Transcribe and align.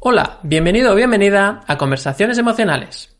Hola, 0.00 0.38
bienvenido 0.44 0.92
o 0.92 0.94
bienvenida 0.94 1.62
a 1.66 1.76
Conversaciones 1.76 2.38
Emocionales. 2.38 3.16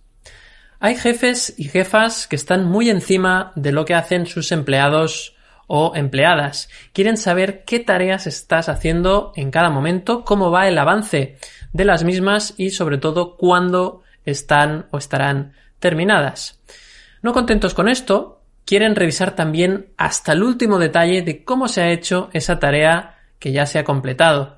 Hay 0.78 0.94
jefes 0.94 1.52
y 1.56 1.64
jefas 1.64 2.28
que 2.28 2.36
están 2.36 2.66
muy 2.66 2.88
encima 2.88 3.50
de 3.56 3.72
lo 3.72 3.84
que 3.84 3.96
hacen 3.96 4.26
sus 4.26 4.52
empleados 4.52 5.34
o 5.66 5.96
empleadas. 5.96 6.68
Quieren 6.92 7.16
saber 7.16 7.64
qué 7.64 7.80
tareas 7.80 8.28
estás 8.28 8.68
haciendo 8.68 9.32
en 9.34 9.50
cada 9.50 9.70
momento, 9.70 10.24
cómo 10.24 10.52
va 10.52 10.68
el 10.68 10.78
avance 10.78 11.38
de 11.72 11.84
las 11.84 12.04
mismas 12.04 12.54
y 12.56 12.70
sobre 12.70 12.98
todo 12.98 13.36
cuándo 13.36 14.04
están 14.24 14.86
o 14.92 14.98
estarán 14.98 15.54
terminadas. 15.80 16.60
No 17.22 17.32
contentos 17.32 17.74
con 17.74 17.88
esto, 17.88 18.42
quieren 18.64 18.94
revisar 18.94 19.34
también 19.34 19.88
hasta 19.96 20.30
el 20.30 20.44
último 20.44 20.78
detalle 20.78 21.22
de 21.22 21.42
cómo 21.42 21.66
se 21.66 21.82
ha 21.82 21.90
hecho 21.90 22.30
esa 22.32 22.60
tarea 22.60 23.18
que 23.40 23.50
ya 23.50 23.66
se 23.66 23.80
ha 23.80 23.84
completado. 23.84 24.57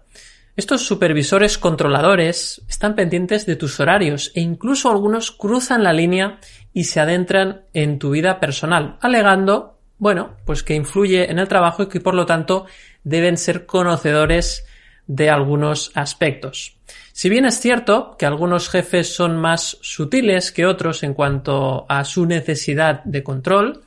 Estos 0.57 0.85
supervisores 0.85 1.59
controladores 1.59 2.63
están 2.69 2.95
pendientes 2.95 3.47
de 3.47 3.57
tus 3.57 3.79
horarios 3.81 4.33
e 4.35 4.41
incluso 4.41 4.91
algunos 4.91 5.31
cruzan 5.31 5.85
la 5.85 5.93
línea 5.93 6.39
y 6.73 6.85
se 6.85 7.01
adentran 7.01 7.63
en 7.73 7.99
tu 7.99 8.11
vida 8.11 8.41
personal, 8.41 8.99
alegando, 9.01 9.79
bueno, 9.99 10.37
pues 10.45 10.63
que 10.63 10.75
influye 10.75 11.31
en 11.31 11.39
el 11.39 11.49
trabajo 11.49 11.85
y 11.85 11.89
que 11.89 12.01
por 12.01 12.15
lo 12.15 12.27
tanto 12.27 12.67
deben 13.05 13.37
ser 13.37 13.67
conocedores 13.67 14.65
de 15.07 15.31
algunos 15.31 15.93
aspectos. 15.95 16.77
Si 17.13 17.29
bien 17.29 17.45
es 17.45 17.61
cierto 17.61 18.17
que 18.19 18.27
algunos 18.27 18.69
jefes 18.69 19.15
son 19.15 19.37
más 19.37 19.79
sutiles 19.81 20.53
que 20.53 20.67
otros 20.67 21.03
en 21.03 21.15
cuanto 21.15 21.87
a 21.89 22.05
su 22.05 22.27
necesidad 22.27 23.03
de 23.05 23.23
control, 23.23 23.83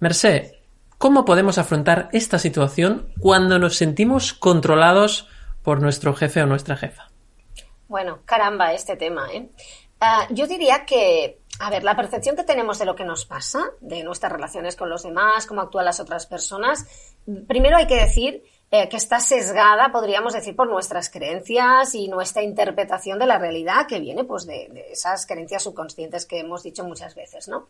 Merced, 0.00 0.52
¿cómo 0.98 1.24
podemos 1.24 1.58
afrontar 1.58 2.08
esta 2.12 2.38
situación 2.38 3.08
cuando 3.18 3.58
nos 3.58 3.76
sentimos 3.76 4.32
controlados 4.32 5.28
por 5.62 5.80
nuestro 5.80 6.14
jefe 6.14 6.42
o 6.42 6.46
nuestra 6.46 6.76
jefa. 6.76 7.10
Bueno, 7.88 8.20
caramba, 8.24 8.72
este 8.72 8.96
tema, 8.96 9.28
¿eh? 9.32 9.50
Ah, 10.00 10.26
yo 10.30 10.46
diría 10.46 10.86
que, 10.86 11.40
a 11.58 11.68
ver, 11.70 11.82
la 11.82 11.96
percepción 11.96 12.36
que 12.36 12.44
tenemos 12.44 12.78
de 12.78 12.86
lo 12.86 12.94
que 12.94 13.04
nos 13.04 13.26
pasa, 13.26 13.70
de 13.80 14.02
nuestras 14.02 14.32
relaciones 14.32 14.76
con 14.76 14.88
los 14.88 15.02
demás, 15.02 15.46
cómo 15.46 15.60
actúan 15.60 15.84
las 15.84 16.00
otras 16.00 16.26
personas, 16.26 16.86
primero 17.46 17.76
hay 17.76 17.86
que 17.86 18.00
decir 18.00 18.42
eh, 18.70 18.88
que 18.88 18.96
está 18.96 19.18
sesgada, 19.18 19.90
podríamos 19.92 20.32
decir, 20.32 20.54
por 20.56 20.70
nuestras 20.70 21.10
creencias 21.10 21.94
y 21.94 22.08
nuestra 22.08 22.42
interpretación 22.42 23.18
de 23.18 23.26
la 23.26 23.38
realidad 23.38 23.86
que 23.88 23.98
viene 23.98 24.24
pues 24.24 24.46
de, 24.46 24.68
de 24.70 24.92
esas 24.92 25.26
creencias 25.26 25.64
subconscientes 25.64 26.24
que 26.24 26.38
hemos 26.38 26.62
dicho 26.62 26.84
muchas 26.84 27.14
veces, 27.14 27.48
¿no? 27.48 27.68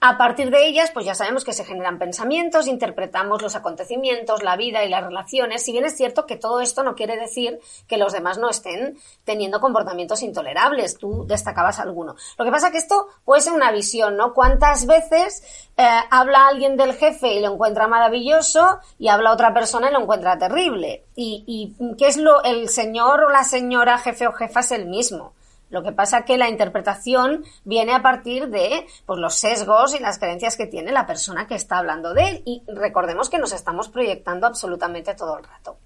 A 0.00 0.16
partir 0.16 0.50
de 0.50 0.64
ellas, 0.64 0.92
pues 0.92 1.06
ya 1.06 1.16
sabemos 1.16 1.44
que 1.44 1.52
se 1.52 1.64
generan 1.64 1.98
pensamientos, 1.98 2.68
interpretamos 2.68 3.42
los 3.42 3.56
acontecimientos, 3.56 4.44
la 4.44 4.56
vida 4.56 4.84
y 4.84 4.88
las 4.88 5.02
relaciones. 5.02 5.64
Si 5.64 5.72
bien 5.72 5.84
es 5.84 5.96
cierto 5.96 6.24
que 6.24 6.36
todo 6.36 6.60
esto 6.60 6.84
no 6.84 6.94
quiere 6.94 7.16
decir 7.16 7.58
que 7.88 7.96
los 7.96 8.12
demás 8.12 8.38
no 8.38 8.48
estén 8.48 8.96
teniendo 9.24 9.60
comportamientos 9.60 10.22
intolerables. 10.22 10.98
Tú 10.98 11.26
destacabas 11.26 11.80
alguno. 11.80 12.14
Lo 12.38 12.44
que 12.44 12.50
pasa 12.52 12.68
es 12.68 12.72
que 12.72 12.78
esto 12.78 13.08
puede 13.24 13.40
ser 13.40 13.54
una 13.54 13.72
visión, 13.72 14.16
¿no? 14.16 14.34
¿Cuántas 14.34 14.86
veces 14.86 15.42
eh, 15.76 15.88
habla 16.10 16.46
alguien 16.46 16.76
del 16.76 16.94
jefe 16.94 17.34
y 17.34 17.40
lo 17.40 17.54
encuentra 17.54 17.88
maravilloso 17.88 18.78
y 19.00 19.08
habla 19.08 19.32
otra 19.32 19.52
persona 19.52 19.90
y 19.90 19.92
lo 19.92 20.00
encuentra 20.00 20.38
terrible? 20.38 21.06
Y, 21.16 21.42
y 21.44 21.96
qué 21.96 22.06
es 22.06 22.18
lo, 22.18 22.44
el 22.44 22.68
señor 22.68 23.24
o 23.24 23.30
la 23.30 23.42
señora 23.42 23.98
jefe 23.98 24.28
o 24.28 24.32
jefa 24.32 24.60
es 24.60 24.70
el 24.70 24.86
mismo. 24.86 25.32
Lo 25.70 25.82
que 25.82 25.92
pasa 25.92 26.18
es 26.18 26.24
que 26.24 26.38
la 26.38 26.48
interpretación 26.48 27.44
viene 27.64 27.92
a 27.92 28.02
partir 28.02 28.48
de 28.48 28.86
pues, 29.06 29.18
los 29.18 29.34
sesgos 29.34 29.94
y 29.94 29.98
las 29.98 30.18
creencias 30.18 30.56
que 30.56 30.66
tiene 30.66 30.92
la 30.92 31.06
persona 31.06 31.46
que 31.46 31.54
está 31.54 31.78
hablando 31.78 32.14
de 32.14 32.28
él. 32.28 32.42
Y 32.46 32.62
recordemos 32.68 33.28
que 33.28 33.38
nos 33.38 33.52
estamos 33.52 33.88
proyectando 33.88 34.46
absolutamente 34.46 35.14
todo 35.14 35.38
el 35.38 35.44
rato. 35.44 35.76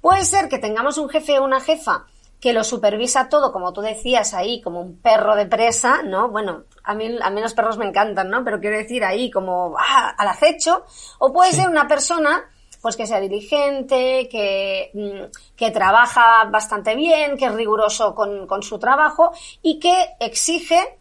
Puede 0.00 0.24
ser 0.24 0.48
que 0.48 0.58
tengamos 0.58 0.98
un 0.98 1.08
jefe 1.08 1.38
o 1.38 1.44
una 1.44 1.60
jefa 1.60 2.06
que 2.40 2.52
lo 2.52 2.62
supervisa 2.62 3.28
todo, 3.28 3.52
como 3.52 3.72
tú 3.72 3.80
decías 3.80 4.32
ahí, 4.32 4.60
como 4.60 4.80
un 4.80 4.98
perro 4.98 5.34
de 5.34 5.46
presa, 5.46 6.02
¿no? 6.04 6.28
Bueno, 6.28 6.64
a 6.84 6.94
mí, 6.94 7.18
a 7.20 7.30
mí 7.30 7.40
los 7.40 7.54
perros 7.54 7.78
me 7.78 7.86
encantan, 7.86 8.30
¿no? 8.30 8.44
Pero 8.44 8.60
quiero 8.60 8.76
decir 8.76 9.04
ahí 9.04 9.30
como 9.30 9.74
ah, 9.76 10.14
al 10.16 10.28
acecho. 10.28 10.84
O 11.18 11.32
puede 11.32 11.52
ser 11.52 11.68
una 11.68 11.88
persona 11.88 12.44
pues 12.80 12.96
que 12.96 13.06
sea 13.06 13.20
diligente, 13.20 14.28
que, 14.30 14.90
mm, 14.94 15.56
que 15.56 15.70
trabaja 15.70 16.44
bastante 16.50 16.94
bien, 16.94 17.36
que 17.36 17.46
es 17.46 17.54
riguroso 17.54 18.14
con, 18.14 18.46
con 18.46 18.62
su 18.62 18.78
trabajo 18.78 19.32
y 19.62 19.78
que 19.78 20.14
exige 20.20 20.98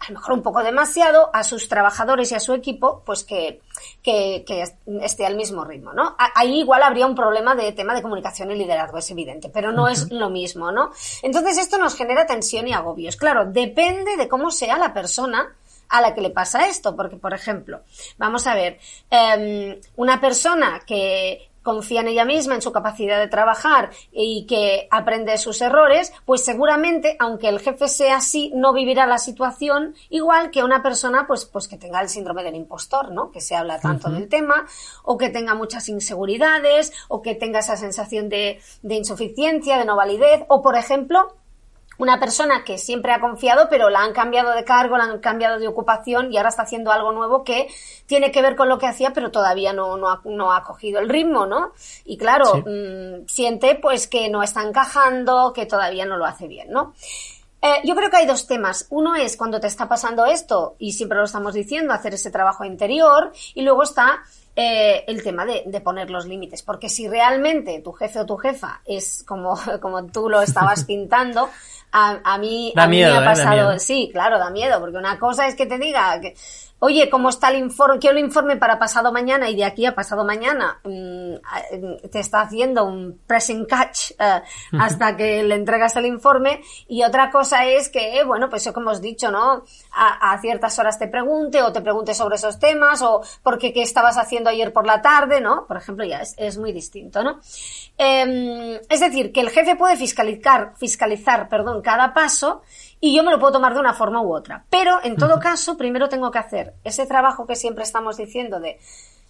a 0.00 0.12
lo 0.12 0.18
mejor 0.18 0.34
un 0.34 0.42
poco 0.42 0.62
demasiado 0.62 1.30
a 1.32 1.42
sus 1.42 1.68
trabajadores 1.68 2.30
y 2.30 2.34
a 2.34 2.40
su 2.40 2.52
equipo, 2.54 3.02
pues 3.04 3.24
que, 3.24 3.60
que, 4.02 4.44
que, 4.46 4.64
esté 5.02 5.26
al 5.26 5.36
mismo 5.36 5.64
ritmo, 5.64 5.92
¿no? 5.92 6.16
Ahí 6.34 6.60
igual 6.60 6.82
habría 6.82 7.06
un 7.06 7.14
problema 7.14 7.54
de 7.54 7.72
tema 7.72 7.94
de 7.94 8.02
comunicación 8.02 8.50
y 8.52 8.54
liderazgo, 8.54 8.98
es 8.98 9.10
evidente, 9.10 9.48
pero 9.48 9.72
no 9.72 9.88
es 9.88 10.10
lo 10.10 10.30
mismo, 10.30 10.70
¿no? 10.70 10.92
Entonces 11.22 11.58
esto 11.58 11.78
nos 11.78 11.96
genera 11.96 12.26
tensión 12.26 12.68
y 12.68 12.72
agobios. 12.72 13.16
Claro, 13.16 13.46
depende 13.46 14.16
de 14.16 14.28
cómo 14.28 14.50
sea 14.50 14.78
la 14.78 14.94
persona 14.94 15.56
a 15.88 16.00
la 16.00 16.14
que 16.14 16.20
le 16.20 16.30
pasa 16.30 16.68
esto. 16.68 16.96
Porque, 16.96 17.16
por 17.16 17.34
ejemplo, 17.34 17.82
vamos 18.16 18.46
a 18.46 18.54
ver, 18.54 18.78
em, 19.10 19.80
una 19.96 20.20
persona 20.20 20.80
que 20.86 21.48
confía 21.68 22.00
en 22.00 22.08
ella 22.08 22.24
misma, 22.24 22.54
en 22.54 22.62
su 22.62 22.72
capacidad 22.72 23.18
de 23.18 23.28
trabajar 23.28 23.90
y 24.10 24.46
que 24.46 24.88
aprende 24.90 25.36
sus 25.36 25.60
errores, 25.60 26.14
pues 26.24 26.42
seguramente, 26.42 27.14
aunque 27.18 27.50
el 27.50 27.60
jefe 27.60 27.88
sea 27.88 28.16
así, 28.16 28.50
no 28.54 28.72
vivirá 28.72 29.06
la 29.06 29.18
situación 29.18 29.94
igual 30.08 30.50
que 30.50 30.64
una 30.64 30.82
persona, 30.82 31.26
pues, 31.26 31.44
pues 31.44 31.68
que 31.68 31.76
tenga 31.76 32.00
el 32.00 32.08
síndrome 32.08 32.42
del 32.42 32.54
impostor, 32.54 33.12
¿no? 33.12 33.30
Que 33.30 33.42
se 33.42 33.54
habla 33.54 33.78
tanto 33.80 34.08
del 34.08 34.30
tema, 34.30 34.66
o 35.04 35.18
que 35.18 35.28
tenga 35.28 35.54
muchas 35.54 35.90
inseguridades, 35.90 36.94
o 37.08 37.20
que 37.20 37.34
tenga 37.34 37.58
esa 37.58 37.76
sensación 37.76 38.30
de, 38.30 38.62
de 38.80 38.94
insuficiencia, 38.94 39.76
de 39.76 39.84
no 39.84 39.94
validez, 39.94 40.44
o 40.48 40.62
por 40.62 40.74
ejemplo, 40.74 41.36
una 41.98 42.18
persona 42.18 42.64
que 42.64 42.78
siempre 42.78 43.12
ha 43.12 43.20
confiado, 43.20 43.68
pero 43.68 43.90
la 43.90 44.00
han 44.00 44.12
cambiado 44.12 44.52
de 44.52 44.64
cargo, 44.64 44.96
la 44.96 45.04
han 45.04 45.18
cambiado 45.18 45.58
de 45.58 45.68
ocupación 45.68 46.32
y 46.32 46.36
ahora 46.36 46.48
está 46.48 46.62
haciendo 46.62 46.92
algo 46.92 47.12
nuevo 47.12 47.44
que 47.44 47.68
tiene 48.06 48.30
que 48.30 48.40
ver 48.40 48.56
con 48.56 48.68
lo 48.68 48.78
que 48.78 48.86
hacía, 48.86 49.12
pero 49.12 49.30
todavía 49.30 49.72
no, 49.72 49.96
no, 49.96 50.08
ha, 50.08 50.20
no 50.24 50.52
ha 50.52 50.62
cogido 50.64 51.00
el 51.00 51.08
ritmo, 51.08 51.46
¿no? 51.46 51.72
Y 52.04 52.16
claro, 52.16 52.64
mm, 52.64 53.26
siente 53.26 53.74
pues 53.74 54.06
que 54.06 54.28
no 54.28 54.42
está 54.42 54.62
encajando, 54.62 55.52
que 55.52 55.66
todavía 55.66 56.06
no 56.06 56.16
lo 56.16 56.24
hace 56.24 56.46
bien, 56.46 56.70
¿no? 56.70 56.94
Eh, 57.60 57.80
yo 57.84 57.96
creo 57.96 58.08
que 58.08 58.18
hay 58.18 58.26
dos 58.26 58.46
temas. 58.46 58.86
Uno 58.90 59.16
es 59.16 59.36
cuando 59.36 59.58
te 59.58 59.66
está 59.66 59.88
pasando 59.88 60.24
esto, 60.26 60.76
y 60.78 60.92
siempre 60.92 61.18
lo 61.18 61.24
estamos 61.24 61.54
diciendo, 61.54 61.92
hacer 61.92 62.14
ese 62.14 62.30
trabajo 62.30 62.64
interior, 62.64 63.32
y 63.54 63.62
luego 63.62 63.82
está 63.82 64.22
eh, 64.60 65.04
el 65.06 65.22
tema 65.22 65.46
de, 65.46 65.62
de, 65.66 65.80
poner 65.80 66.10
los 66.10 66.26
límites. 66.26 66.62
Porque 66.62 66.88
si 66.88 67.06
realmente 67.06 67.80
tu 67.80 67.92
jefe 67.92 68.18
o 68.18 68.26
tu 68.26 68.36
jefa 68.36 68.80
es 68.84 69.22
como, 69.24 69.56
como 69.80 70.04
tú 70.06 70.28
lo 70.28 70.42
estabas 70.42 70.84
pintando, 70.86 71.48
a, 71.92 72.18
a 72.24 72.38
mí, 72.38 72.72
a 72.76 72.86
mí 72.88 72.98
me 72.98 73.04
ha 73.04 73.22
¿eh? 73.22 73.24
pasado, 73.24 73.78
sí, 73.78 74.10
claro, 74.12 74.36
da 74.36 74.50
miedo, 74.50 74.80
porque 74.80 74.98
una 74.98 75.16
cosa 75.16 75.46
es 75.46 75.54
que 75.54 75.64
te 75.64 75.78
diga 75.78 76.20
que, 76.20 76.34
oye, 76.80 77.08
¿cómo 77.10 77.28
está 77.28 77.48
el 77.48 77.58
informe? 77.58 77.98
Quiero 77.98 78.16
el 78.16 78.24
informe 78.24 78.56
para 78.56 78.78
pasado 78.78 79.12
mañana 79.12 79.48
y 79.48 79.56
de 79.56 79.64
aquí 79.64 79.86
a 79.86 79.94
pasado 79.94 80.24
mañana 80.24 80.78
mm, 80.84 82.08
te 82.10 82.20
está 82.20 82.42
haciendo 82.42 82.84
un 82.84 83.20
pressing 83.26 83.64
catch 83.64 84.12
uh, 84.12 84.78
hasta 84.78 85.16
que 85.16 85.42
le 85.42 85.54
entregas 85.54 85.96
el 85.96 86.06
informe. 86.06 86.62
Y 86.86 87.02
otra 87.02 87.30
cosa 87.30 87.66
es 87.66 87.88
que, 87.88 88.22
bueno, 88.24 88.48
pues 88.48 88.62
eso 88.62 88.72
que 88.72 88.80
hemos 88.80 89.00
dicho, 89.00 89.30
¿no? 89.30 89.64
A, 89.92 90.32
a, 90.32 90.40
ciertas 90.40 90.78
horas 90.78 90.98
te 90.98 91.08
pregunte 91.08 91.62
o 91.62 91.72
te 91.72 91.80
pregunte 91.80 92.14
sobre 92.14 92.36
esos 92.36 92.58
temas 92.58 93.02
o 93.02 93.22
porque 93.42 93.72
qué 93.72 93.82
estabas 93.82 94.18
haciendo 94.18 94.47
ayer 94.48 94.72
por 94.72 94.86
la 94.86 95.00
tarde, 95.02 95.40
¿no? 95.40 95.66
Por 95.66 95.76
ejemplo, 95.76 96.04
ya 96.04 96.20
es, 96.20 96.34
es 96.38 96.58
muy 96.58 96.72
distinto, 96.72 97.22
¿no? 97.22 97.40
Eh, 97.96 98.80
es 98.88 99.00
decir, 99.00 99.32
que 99.32 99.40
el 99.40 99.50
jefe 99.50 99.76
puede 99.76 99.96
fiscalizar, 99.96 100.74
fiscalizar, 100.76 101.48
perdón, 101.48 101.82
cada 101.82 102.14
paso 102.14 102.62
y 103.00 103.14
yo 103.14 103.22
me 103.22 103.30
lo 103.30 103.38
puedo 103.38 103.52
tomar 103.52 103.74
de 103.74 103.80
una 103.80 103.94
forma 103.94 104.22
u 104.22 104.34
otra. 104.34 104.64
Pero, 104.70 104.98
en 105.02 105.16
todo 105.16 105.38
caso, 105.38 105.76
primero 105.76 106.08
tengo 106.08 106.30
que 106.30 106.38
hacer 106.38 106.74
ese 106.84 107.06
trabajo 107.06 107.46
que 107.46 107.56
siempre 107.56 107.84
estamos 107.84 108.16
diciendo 108.16 108.60
de, 108.60 108.78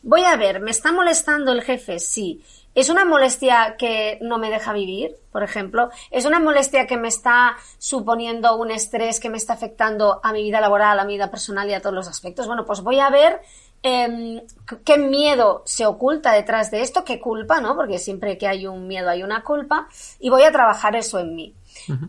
voy 0.02 0.22
a 0.22 0.36
ver, 0.36 0.60
¿me 0.60 0.70
está 0.70 0.92
molestando 0.92 1.52
el 1.52 1.62
jefe? 1.62 1.98
Sí. 1.98 2.42
¿Es 2.74 2.90
una 2.90 3.04
molestia 3.04 3.74
que 3.76 4.18
no 4.22 4.38
me 4.38 4.50
deja 4.50 4.72
vivir, 4.72 5.16
por 5.32 5.42
ejemplo? 5.42 5.90
¿Es 6.12 6.26
una 6.26 6.38
molestia 6.38 6.86
que 6.86 6.96
me 6.96 7.08
está 7.08 7.56
suponiendo 7.78 8.56
un 8.56 8.70
estrés 8.70 9.18
que 9.18 9.30
me 9.30 9.36
está 9.36 9.54
afectando 9.54 10.20
a 10.22 10.32
mi 10.32 10.44
vida 10.44 10.60
laboral, 10.60 11.00
a 11.00 11.04
mi 11.04 11.14
vida 11.14 11.28
personal 11.28 11.68
y 11.68 11.74
a 11.74 11.80
todos 11.80 11.94
los 11.94 12.06
aspectos? 12.06 12.46
Bueno, 12.46 12.64
pues 12.64 12.82
voy 12.82 13.00
a 13.00 13.10
ver 13.10 13.40
em, 13.82 14.42
qué 14.84 14.96
miedo 14.96 15.62
se 15.66 15.86
oculta 15.86 16.32
detrás 16.32 16.70
de 16.70 16.82
esto, 16.82 17.04
qué 17.04 17.18
culpa, 17.18 17.60
¿no? 17.60 17.74
Porque 17.74 17.98
siempre 17.98 18.38
que 18.38 18.46
hay 18.46 18.68
un 18.68 18.86
miedo 18.86 19.10
hay 19.10 19.24
una 19.24 19.42
culpa 19.42 19.88
y 20.20 20.30
voy 20.30 20.44
a 20.44 20.52
trabajar 20.52 20.94
eso 20.94 21.18
en 21.18 21.34
mí. 21.34 21.54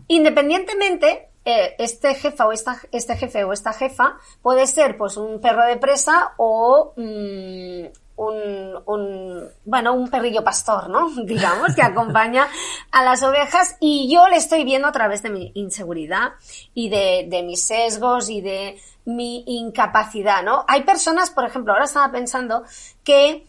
Independientemente, 0.06 1.29
eh, 1.44 1.74
este 1.78 2.14
jefa 2.14 2.46
o 2.46 2.52
esta, 2.52 2.80
este 2.92 3.16
jefe 3.16 3.44
o 3.44 3.52
esta 3.52 3.72
jefa 3.72 4.18
puede 4.42 4.66
ser 4.66 4.96
pues 4.98 5.16
un 5.16 5.40
perro 5.40 5.64
de 5.64 5.76
presa 5.78 6.34
o 6.36 6.92
mm, 6.96 7.86
un, 8.16 8.82
un, 8.84 9.48
bueno, 9.64 9.94
un 9.94 10.10
perrillo 10.10 10.44
pastor, 10.44 10.90
¿no? 10.90 11.08
Digamos, 11.24 11.74
que 11.74 11.82
acompaña 11.82 12.46
a 12.90 13.02
las 13.02 13.22
ovejas 13.22 13.76
y 13.80 14.12
yo 14.12 14.28
le 14.28 14.36
estoy 14.36 14.64
viendo 14.64 14.88
a 14.88 14.92
través 14.92 15.22
de 15.22 15.30
mi 15.30 15.52
inseguridad 15.54 16.32
y 16.74 16.90
de, 16.90 17.26
de 17.28 17.42
mis 17.42 17.64
sesgos 17.64 18.28
y 18.28 18.42
de 18.42 18.78
mi 19.06 19.42
incapacidad, 19.46 20.42
¿no? 20.42 20.64
Hay 20.68 20.82
personas, 20.82 21.30
por 21.30 21.46
ejemplo, 21.46 21.72
ahora 21.72 21.86
estaba 21.86 22.12
pensando 22.12 22.64
que 23.02 23.46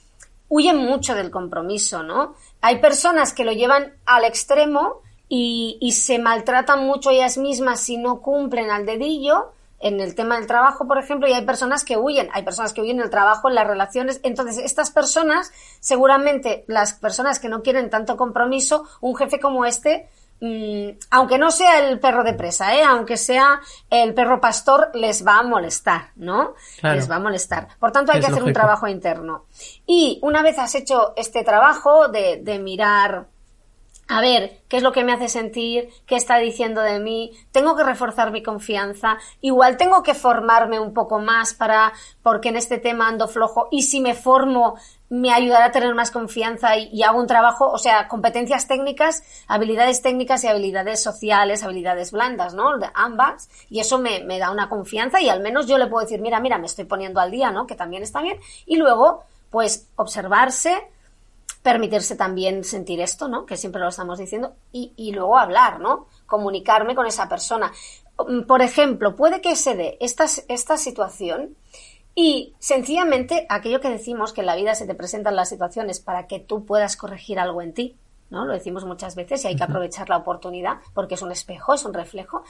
huyen 0.48 0.78
mucho 0.78 1.14
del 1.16 1.30
compromiso, 1.30 2.04
¿no? 2.04 2.36
Hay 2.62 2.80
personas 2.80 3.34
que 3.34 3.44
lo 3.44 3.52
llevan 3.52 3.94
al 4.06 4.24
extremo 4.24 5.02
y, 5.34 5.78
y 5.80 5.94
se 5.94 6.20
maltratan 6.20 6.86
mucho 6.86 7.10
ellas 7.10 7.38
mismas 7.38 7.80
si 7.80 7.96
no 7.96 8.20
cumplen 8.22 8.70
al 8.70 8.86
dedillo 8.86 9.54
en 9.80 10.02
el 10.02 10.14
tema 10.14 10.36
del 10.36 10.46
trabajo, 10.46 10.86
por 10.86 10.98
ejemplo, 10.98 11.26
y 11.26 11.32
hay 11.32 11.46
personas 11.46 11.86
que 11.86 11.96
huyen, 11.96 12.28
hay 12.34 12.44
personas 12.44 12.74
que 12.74 12.82
huyen 12.82 12.98
del 12.98 13.10
trabajo, 13.10 13.48
en 13.48 13.56
las 13.56 13.66
relaciones. 13.66 14.20
Entonces, 14.24 14.58
estas 14.58 14.92
personas, 14.92 15.54
seguramente 15.80 16.66
las 16.68 16.92
personas 16.92 17.40
que 17.40 17.48
no 17.48 17.64
quieren 17.64 17.90
tanto 17.90 18.18
compromiso, 18.18 18.84
un 19.00 19.16
jefe 19.16 19.40
como 19.40 19.64
este, 19.64 20.10
mmm, 20.42 20.98
aunque 21.12 21.38
no 21.38 21.50
sea 21.50 21.80
el 21.80 21.98
perro 22.02 22.26
de 22.26 22.34
presa, 22.34 22.76
¿eh? 22.76 22.84
aunque 22.84 23.16
sea 23.16 23.62
el 23.90 24.14
perro 24.14 24.42
pastor, 24.42 24.92
les 24.96 25.26
va 25.26 25.40
a 25.40 25.44
molestar, 25.44 26.10
¿no? 26.18 26.56
Claro. 26.82 26.98
Les 26.98 27.10
va 27.10 27.16
a 27.16 27.20
molestar. 27.20 27.70
Por 27.80 27.94
tanto, 27.94 28.12
hay 28.12 28.20
es 28.20 28.26
que 28.26 28.32
hacer 28.34 28.42
lógico. 28.42 28.60
un 28.60 28.62
trabajo 28.62 28.88
interno. 28.90 29.46
Y 29.88 30.20
una 30.24 30.44
vez 30.44 30.60
has 30.60 30.76
hecho 30.76 31.14
este 31.16 31.46
trabajo 31.46 32.10
de, 32.10 32.42
de 32.44 32.60
mirar 32.60 33.28
a 34.12 34.20
ver 34.20 34.60
qué 34.68 34.76
es 34.76 34.84
lo 34.84 34.92
que 34.92 35.06
me 35.06 35.14
hace 35.14 35.30
sentir, 35.30 35.88
qué 36.06 36.18
está 36.18 36.38
diciendo 36.38 36.82
de 36.82 37.00
mí, 37.00 37.32
tengo 37.54 37.78
que 37.78 37.86
reforzar 37.86 38.30
mi 38.30 38.44
confianza, 38.44 39.18
igual 39.40 39.78
tengo 39.78 40.04
que 40.04 40.14
formarme 40.14 40.82
un 40.82 40.94
poco 40.94 41.20
más 41.20 41.54
para, 41.54 41.94
porque 42.22 42.50
en 42.50 42.58
este 42.58 42.78
tema 42.78 43.08
ando 43.08 43.30
flojo 43.30 43.70
y 43.72 43.84
si 43.84 44.02
me 44.02 44.14
formo 44.14 44.76
me 45.08 45.32
ayudará 45.32 45.68
a 45.68 45.72
tener 45.72 45.96
más 45.96 46.12
confianza 46.12 46.76
y, 46.76 46.90
y 46.92 47.04
hago 47.04 47.22
un 47.22 47.28
trabajo, 47.28 47.72
o 47.72 47.78
sea, 47.78 48.10
competencias 48.10 48.68
técnicas, 48.68 49.24
habilidades 49.48 50.02
técnicas 50.02 50.44
y 50.44 50.48
habilidades 50.48 51.02
sociales, 51.02 51.64
habilidades 51.64 52.12
blandas, 52.12 52.54
¿no? 52.54 52.78
De 52.80 52.90
ambas, 52.94 53.50
y 53.70 53.80
eso 53.80 53.98
me, 53.98 54.26
me 54.26 54.40
da 54.40 54.52
una 54.52 54.68
confianza 54.68 55.22
y 55.22 55.30
al 55.30 55.40
menos 55.40 55.68
yo 55.68 55.78
le 55.78 55.88
puedo 55.88 56.04
decir, 56.04 56.20
mira, 56.20 56.42
mira, 56.42 56.58
me 56.58 56.66
estoy 56.66 56.84
poniendo 56.84 57.22
al 57.22 57.32
día, 57.32 57.52
¿no? 57.52 57.66
Que 57.66 57.76
también 57.76 58.04
está 58.04 58.22
bien, 58.22 58.38
y 58.66 58.76
luego, 58.76 59.24
pues, 59.50 59.88
observarse, 59.96 60.92
permitirse 61.62 62.16
también 62.16 62.64
sentir 62.64 63.02
esto, 63.02 63.28
¿no? 63.28 63.46
Que 63.46 63.58
siempre 63.58 63.82
lo 63.82 63.90
estamos 63.90 64.20
diciendo, 64.20 64.56
y, 64.72 64.94
y, 64.96 65.12
luego 65.12 65.38
hablar, 65.38 65.80
¿no? 65.80 66.08
Comunicarme 66.26 66.96
con 66.96 67.06
esa 67.06 67.30
persona. 67.30 67.72
Por 68.48 68.62
ejemplo, 68.62 69.16
puede 69.16 69.42
que 69.42 69.56
se 69.56 69.76
dé 69.76 69.98
esta, 70.00 70.26
esta 70.48 70.78
situación 70.78 71.56
y 72.14 72.54
sencillamente 72.60 73.46
aquello 73.50 73.80
que 73.80 73.90
decimos 73.90 74.34
que 74.34 74.42
en 74.42 74.48
la 74.48 74.56
vida 74.56 74.76
se 74.76 74.86
te 74.86 74.96
presentan 74.96 75.36
las 75.36 75.50
situaciones 75.50 76.00
para 76.00 76.28
que 76.28 76.40
tú 76.40 76.66
puedas 76.66 76.98
corregir 76.98 77.40
algo 77.40 77.62
en 77.62 77.74
ti, 77.74 77.98
¿no? 78.30 78.46
Lo 78.46 78.54
decimos 78.54 78.86
muchas 78.86 79.16
veces 79.16 79.44
y 79.44 79.48
hay 79.48 79.56
que 79.56 79.64
aprovechar 79.64 80.10
la 80.10 80.18
oportunidad 80.18 80.78
porque 80.94 81.16
es 81.16 81.22
un 81.22 81.32
espejo, 81.32 81.74
es 81.74 81.86
un 81.86 81.94
reflejo. 81.94 82.44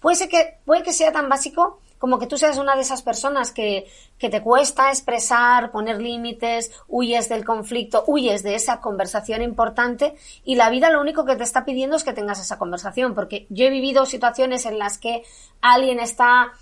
Puede 0.00 0.28
que, 0.28 0.58
puede 0.64 0.82
que 0.82 0.92
sea 0.92 1.12
tan 1.12 1.28
básico 1.28 1.80
como 1.98 2.18
que 2.18 2.26
tú 2.26 2.38
seas 2.38 2.56
una 2.56 2.76
de 2.76 2.80
esas 2.80 3.02
personas 3.02 3.52
que, 3.52 3.86
que 4.18 4.30
te 4.30 4.42
cuesta 4.42 4.88
expresar, 4.88 5.70
poner 5.70 6.00
límites, 6.00 6.72
huyes 6.88 7.28
del 7.28 7.44
conflicto, 7.44 8.04
huyes 8.06 8.42
de 8.42 8.54
esa 8.54 8.80
conversación 8.80 9.42
importante 9.42 10.14
y 10.42 10.54
la 10.54 10.70
vida 10.70 10.88
lo 10.88 11.02
único 11.02 11.26
que 11.26 11.36
te 11.36 11.44
está 11.44 11.66
pidiendo 11.66 11.96
es 11.96 12.04
que 12.04 12.14
tengas 12.14 12.40
esa 12.40 12.58
conversación, 12.58 13.14
porque 13.14 13.46
yo 13.50 13.66
he 13.66 13.70
vivido 13.70 14.06
situaciones 14.06 14.64
en 14.64 14.78
las 14.78 14.96
que 14.96 15.24
alguien 15.60 16.00
está 16.00 16.52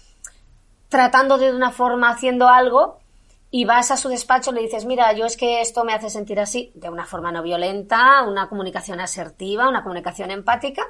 tratando 0.88 1.38
de 1.38 1.52
una 1.54 1.70
forma 1.70 2.10
haciendo 2.10 2.48
algo 2.48 2.98
y 3.50 3.64
vas 3.64 3.90
a 3.90 3.96
su 3.96 4.08
despacho 4.08 4.50
y 4.50 4.54
le 4.54 4.62
dices, 4.62 4.84
mira, 4.84 5.12
yo 5.12 5.24
es 5.24 5.36
que 5.36 5.60
esto 5.60 5.84
me 5.84 5.94
hace 5.94 6.10
sentir 6.10 6.38
así, 6.38 6.70
de 6.74 6.90
una 6.90 7.06
forma 7.06 7.32
no 7.32 7.42
violenta, 7.42 8.22
una 8.24 8.48
comunicación 8.48 9.00
asertiva, 9.00 9.68
una 9.68 9.82
comunicación 9.82 10.30
empática, 10.30 10.82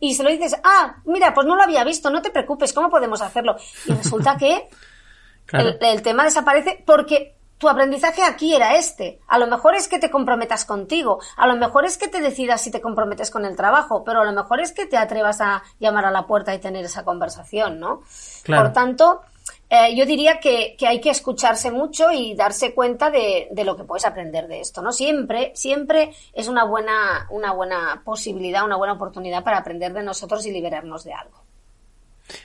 y 0.00 0.14
se 0.14 0.22
lo 0.22 0.30
dices, 0.30 0.56
ah, 0.64 0.96
mira, 1.04 1.34
pues 1.34 1.46
no 1.46 1.56
lo 1.56 1.62
había 1.62 1.84
visto, 1.84 2.10
no 2.10 2.22
te 2.22 2.30
preocupes, 2.30 2.72
¿cómo 2.72 2.88
podemos 2.88 3.20
hacerlo? 3.20 3.56
Y 3.86 3.92
resulta 3.92 4.36
que 4.36 4.68
claro. 5.46 5.68
el, 5.68 5.78
el, 5.80 6.02
tema 6.02 6.24
desaparece 6.24 6.82
porque 6.86 7.36
tu 7.58 7.68
aprendizaje 7.68 8.22
aquí 8.22 8.54
era 8.54 8.76
este. 8.76 9.20
A 9.28 9.38
lo 9.38 9.46
mejor 9.46 9.74
es 9.74 9.88
que 9.88 9.98
te 9.98 10.10
comprometas 10.10 10.64
contigo, 10.64 11.20
a 11.36 11.46
lo 11.46 11.56
mejor 11.56 11.84
es 11.84 11.98
que 11.98 12.08
te 12.08 12.20
decidas 12.20 12.62
si 12.62 12.70
te 12.70 12.80
comprometes 12.80 13.30
con 13.30 13.44
el 13.44 13.56
trabajo, 13.56 14.04
pero 14.04 14.22
a 14.22 14.24
lo 14.24 14.32
mejor 14.32 14.60
es 14.60 14.72
que 14.72 14.86
te 14.86 14.96
atrevas 14.96 15.42
a 15.42 15.62
llamar 15.80 16.06
a 16.06 16.10
la 16.10 16.26
puerta 16.26 16.54
y 16.54 16.60
tener 16.60 16.84
esa 16.84 17.04
conversación, 17.04 17.78
¿no? 17.78 18.02
Claro. 18.42 18.64
Por 18.64 18.72
tanto, 18.72 19.20
eh, 19.68 19.96
yo 19.96 20.06
diría 20.06 20.38
que, 20.38 20.76
que, 20.78 20.86
hay 20.86 21.00
que 21.00 21.10
escucharse 21.10 21.72
mucho 21.72 22.12
y 22.12 22.34
darse 22.34 22.72
cuenta 22.72 23.10
de, 23.10 23.48
de, 23.50 23.64
lo 23.64 23.76
que 23.76 23.84
puedes 23.84 24.04
aprender 24.04 24.46
de 24.46 24.60
esto, 24.60 24.80
¿no? 24.80 24.92
Siempre, 24.92 25.50
siempre 25.54 26.12
es 26.32 26.46
una 26.46 26.64
buena, 26.64 27.26
una 27.30 27.52
buena 27.52 28.02
posibilidad, 28.04 28.64
una 28.64 28.76
buena 28.76 28.92
oportunidad 28.92 29.42
para 29.42 29.58
aprender 29.58 29.92
de 29.92 30.04
nosotros 30.04 30.46
y 30.46 30.52
liberarnos 30.52 31.02
de 31.02 31.14
algo. 31.14 31.42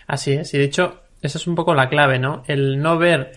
Así 0.08 0.34
es, 0.34 0.54
y 0.54 0.58
de 0.58 0.64
hecho, 0.64 1.02
esa 1.22 1.38
es 1.38 1.46
un 1.46 1.56
poco 1.56 1.76
la 1.76 1.90
clave, 1.90 2.18
¿no? 2.18 2.44
El 2.48 2.82
no 2.82 2.98
ver 2.98 3.34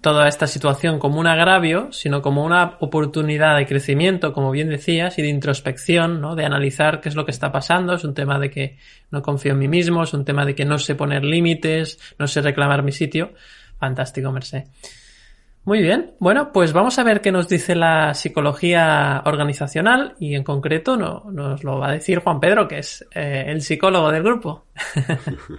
toda 0.00 0.28
esta 0.28 0.46
situación 0.46 0.98
como 0.98 1.20
un 1.20 1.26
agravio, 1.26 1.92
sino 1.92 2.22
como 2.22 2.44
una 2.44 2.76
oportunidad 2.80 3.56
de 3.56 3.66
crecimiento, 3.66 4.32
como 4.32 4.50
bien 4.50 4.68
decías, 4.68 5.18
y 5.18 5.22
de 5.22 5.28
introspección, 5.28 6.20
¿no? 6.20 6.34
De 6.34 6.44
analizar 6.44 7.00
qué 7.00 7.08
es 7.08 7.14
lo 7.14 7.24
que 7.24 7.30
está 7.30 7.52
pasando. 7.52 7.94
Es 7.94 8.04
un 8.04 8.14
tema 8.14 8.38
de 8.38 8.50
que 8.50 8.78
no 9.10 9.22
confío 9.22 9.52
en 9.52 9.58
mí 9.58 9.68
mismo, 9.68 10.02
es 10.02 10.14
un 10.14 10.24
tema 10.24 10.44
de 10.44 10.54
que 10.54 10.64
no 10.64 10.78
sé 10.78 10.94
poner 10.94 11.24
límites, 11.24 11.98
no 12.18 12.26
sé 12.26 12.40
reclamar 12.40 12.82
mi 12.82 12.92
sitio. 12.92 13.32
Fantástico, 13.78 14.32
Merced. 14.32 14.64
Muy 15.64 15.80
bien, 15.80 16.14
bueno, 16.18 16.50
pues 16.52 16.72
vamos 16.72 16.98
a 16.98 17.04
ver 17.04 17.20
qué 17.20 17.30
nos 17.30 17.48
dice 17.48 17.76
la 17.76 18.14
psicología 18.14 19.22
organizacional 19.24 20.16
y 20.18 20.34
en 20.34 20.42
concreto 20.42 20.96
no, 20.96 21.30
nos 21.30 21.62
lo 21.62 21.78
va 21.78 21.90
a 21.90 21.92
decir 21.92 22.18
Juan 22.18 22.40
Pedro, 22.40 22.66
que 22.66 22.78
es 22.78 23.06
eh, 23.14 23.44
el 23.46 23.62
psicólogo 23.62 24.10
del 24.10 24.24
grupo. 24.24 24.66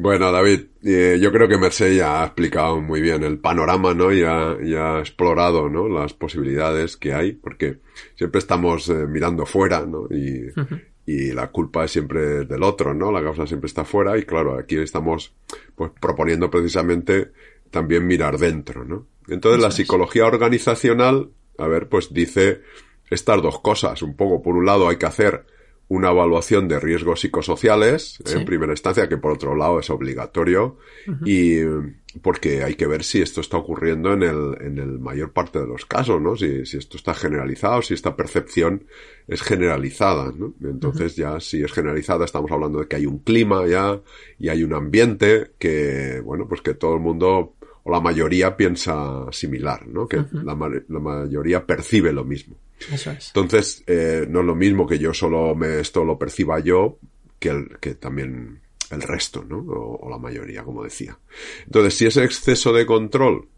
Bueno, 0.00 0.30
David, 0.30 0.60
eh, 0.84 1.18
yo 1.20 1.32
creo 1.32 1.48
que 1.48 1.58
Merced 1.58 1.92
ya 1.96 2.22
ha 2.22 2.26
explicado 2.26 2.80
muy 2.80 3.00
bien 3.00 3.24
el 3.24 3.40
panorama, 3.40 3.94
¿no? 3.94 4.12
Y 4.12 4.22
ha, 4.22 4.56
y 4.62 4.72
ha 4.76 5.00
explorado, 5.00 5.68
¿no? 5.68 5.88
Las 5.88 6.14
posibilidades 6.14 6.96
que 6.96 7.14
hay, 7.14 7.32
porque 7.32 7.80
siempre 8.14 8.38
estamos 8.38 8.88
eh, 8.90 9.08
mirando 9.08 9.44
fuera, 9.44 9.84
¿no? 9.84 10.06
Y, 10.08 10.50
uh 10.50 10.52
-huh. 10.54 10.82
y 11.04 11.32
la 11.32 11.48
culpa 11.48 11.84
es 11.84 11.90
siempre 11.90 12.44
del 12.44 12.62
otro, 12.62 12.94
¿no? 12.94 13.10
La 13.10 13.24
causa 13.24 13.44
siempre 13.44 13.66
está 13.66 13.84
fuera 13.84 14.16
y 14.16 14.22
claro, 14.22 14.56
aquí 14.56 14.76
estamos 14.76 15.34
pues 15.74 15.90
proponiendo 16.00 16.48
precisamente 16.48 17.32
también 17.70 18.06
mirar 18.06 18.38
dentro, 18.38 18.84
¿no? 18.84 19.06
Entonces 19.28 19.60
la 19.60 19.70
psicología 19.70 20.26
organizacional, 20.26 21.30
a 21.58 21.66
ver, 21.66 21.88
pues 21.88 22.12
dice 22.12 22.62
estas 23.10 23.42
dos 23.42 23.60
cosas, 23.60 24.02
un 24.02 24.16
poco, 24.16 24.42
por 24.42 24.56
un 24.56 24.66
lado 24.66 24.88
hay 24.88 24.96
que 24.96 25.06
hacer 25.06 25.44
una 25.88 26.10
evaluación 26.10 26.68
de 26.68 26.78
riesgos 26.78 27.20
psicosociales 27.20 28.18
sí. 28.22 28.36
en 28.36 28.44
primera 28.44 28.72
instancia, 28.72 29.08
que 29.08 29.16
por 29.16 29.32
otro 29.32 29.56
lado 29.56 29.80
es 29.80 29.88
obligatorio, 29.88 30.76
uh 31.06 31.10
-huh. 31.10 31.24
y 31.24 32.20
porque 32.20 32.62
hay 32.62 32.74
que 32.74 32.86
ver 32.86 33.02
si 33.04 33.22
esto 33.22 33.40
está 33.40 33.56
ocurriendo 33.56 34.12
en 34.12 34.22
el, 34.22 34.56
en 34.60 34.78
el 34.78 34.98
mayor 34.98 35.32
parte 35.32 35.58
de 35.60 35.66
los 35.66 35.86
casos, 35.86 36.20
¿no? 36.20 36.36
Si, 36.36 36.66
si 36.66 36.76
esto 36.76 36.98
está 36.98 37.14
generalizado, 37.14 37.80
si 37.80 37.94
esta 37.94 38.16
percepción 38.16 38.84
es 39.26 39.40
generalizada, 39.42 40.32
¿no? 40.36 40.54
Entonces 40.62 41.12
uh 41.18 41.22
-huh. 41.22 41.34
ya 41.34 41.40
si 41.40 41.62
es 41.62 41.72
generalizada 41.72 42.24
estamos 42.24 42.50
hablando 42.50 42.80
de 42.80 42.86
que 42.86 42.96
hay 42.96 43.06
un 43.06 43.20
clima 43.20 43.66
ya 43.66 44.00
y 44.38 44.48
hay 44.48 44.62
un 44.64 44.74
ambiente 44.74 45.52
que, 45.58 46.20
bueno, 46.22 46.46
pues 46.46 46.60
que 46.60 46.74
todo 46.74 46.94
el 46.94 47.00
mundo 47.00 47.54
o 47.88 47.90
la 47.90 48.00
mayoría 48.00 48.54
piensa 48.54 49.26
similar, 49.32 49.86
¿no? 49.88 50.06
Que 50.06 50.18
uh 50.18 50.26
-huh. 50.30 50.42
la, 50.44 50.82
la 50.88 51.00
mayoría 51.00 51.64
percibe 51.64 52.12
lo 52.12 52.22
mismo. 52.22 52.56
Eso 52.92 53.10
es. 53.12 53.28
Entonces, 53.28 53.82
eh, 53.86 54.26
no 54.28 54.40
es 54.40 54.46
lo 54.46 54.54
mismo 54.54 54.86
que 54.86 54.98
yo 54.98 55.14
solo 55.14 55.54
me, 55.54 55.80
esto 55.80 56.04
lo 56.04 56.18
perciba 56.18 56.60
yo 56.60 56.98
que, 57.38 57.48
el, 57.48 57.78
que 57.80 57.94
también 57.94 58.60
el 58.90 59.02
resto, 59.02 59.42
¿no? 59.42 59.58
O, 59.60 60.06
o, 60.06 60.10
la 60.10 60.18
mayoría, 60.18 60.64
como 60.64 60.84
decía. 60.84 61.18
Entonces, 61.64 61.94
si 61.94 62.06
ese 62.06 62.24
exceso 62.24 62.74
de 62.74 62.84
control 62.84 63.48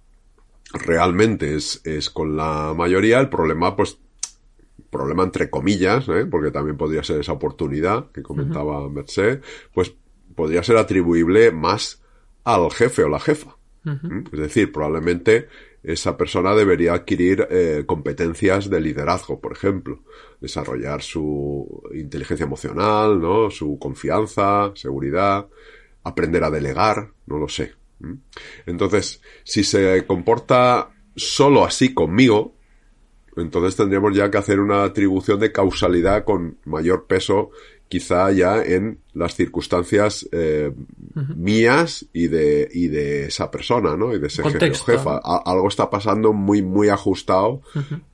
realmente 0.72 1.56
es, 1.56 1.80
es 1.84 2.08
con 2.08 2.36
la 2.36 2.72
mayoría, 2.76 3.18
el 3.18 3.28
problema, 3.28 3.74
pues, 3.74 3.98
problema 4.90 5.24
entre 5.24 5.50
comillas, 5.50 6.08
¿eh? 6.08 6.24
porque 6.26 6.52
también 6.52 6.76
podría 6.76 7.02
ser 7.02 7.20
esa 7.20 7.32
oportunidad 7.32 8.12
que 8.12 8.22
comentaba 8.22 8.80
uh 8.80 8.88
-huh. 8.88 8.92
Merced, 8.92 9.40
pues 9.74 9.92
podría 10.36 10.62
ser 10.62 10.76
atribuible 10.76 11.50
más 11.50 12.00
al 12.44 12.70
jefe 12.70 13.02
o 13.02 13.08
la 13.08 13.18
jefa. 13.18 13.56
-huh. 13.84 14.24
Es 14.32 14.40
decir, 14.40 14.72
probablemente 14.72 15.48
esa 15.82 16.16
persona 16.16 16.54
debería 16.54 16.92
adquirir 16.92 17.46
eh, 17.50 17.84
competencias 17.86 18.68
de 18.68 18.80
liderazgo, 18.80 19.40
por 19.40 19.52
ejemplo, 19.52 20.00
desarrollar 20.40 21.02
su 21.02 21.82
inteligencia 21.94 22.44
emocional, 22.44 23.20
¿no? 23.20 23.50
Su 23.50 23.78
confianza, 23.78 24.72
seguridad, 24.74 25.46
aprender 26.04 26.44
a 26.44 26.50
delegar, 26.50 27.10
no 27.26 27.38
lo 27.38 27.48
sé. 27.48 27.72
¿Mm? 28.00 28.14
Entonces, 28.66 29.22
si 29.44 29.64
se 29.64 30.04
comporta 30.06 30.90
solo 31.16 31.64
así 31.64 31.94
conmigo, 31.94 32.54
entonces 33.36 33.76
tendríamos 33.76 34.14
ya 34.14 34.30
que 34.30 34.38
hacer 34.38 34.60
una 34.60 34.84
atribución 34.84 35.40
de 35.40 35.52
causalidad 35.52 36.24
con 36.24 36.58
mayor 36.64 37.06
peso 37.06 37.50
quizá 37.90 38.30
ya 38.30 38.62
en 38.62 39.00
las 39.14 39.34
circunstancias 39.34 40.26
eh, 40.30 40.72
mías 41.34 42.06
y 42.12 42.28
de, 42.28 42.68
y 42.72 42.86
de 42.86 43.26
esa 43.26 43.50
persona, 43.50 43.96
¿no? 43.96 44.14
Y 44.14 44.20
de 44.20 44.28
ese 44.28 44.44
jefe 44.44 44.70
o 44.70 44.84
jefa. 44.84 45.20
algo 45.44 45.66
está 45.66 45.90
pasando 45.90 46.32
muy, 46.32 46.62
muy 46.62 46.88
ajustado 46.88 47.62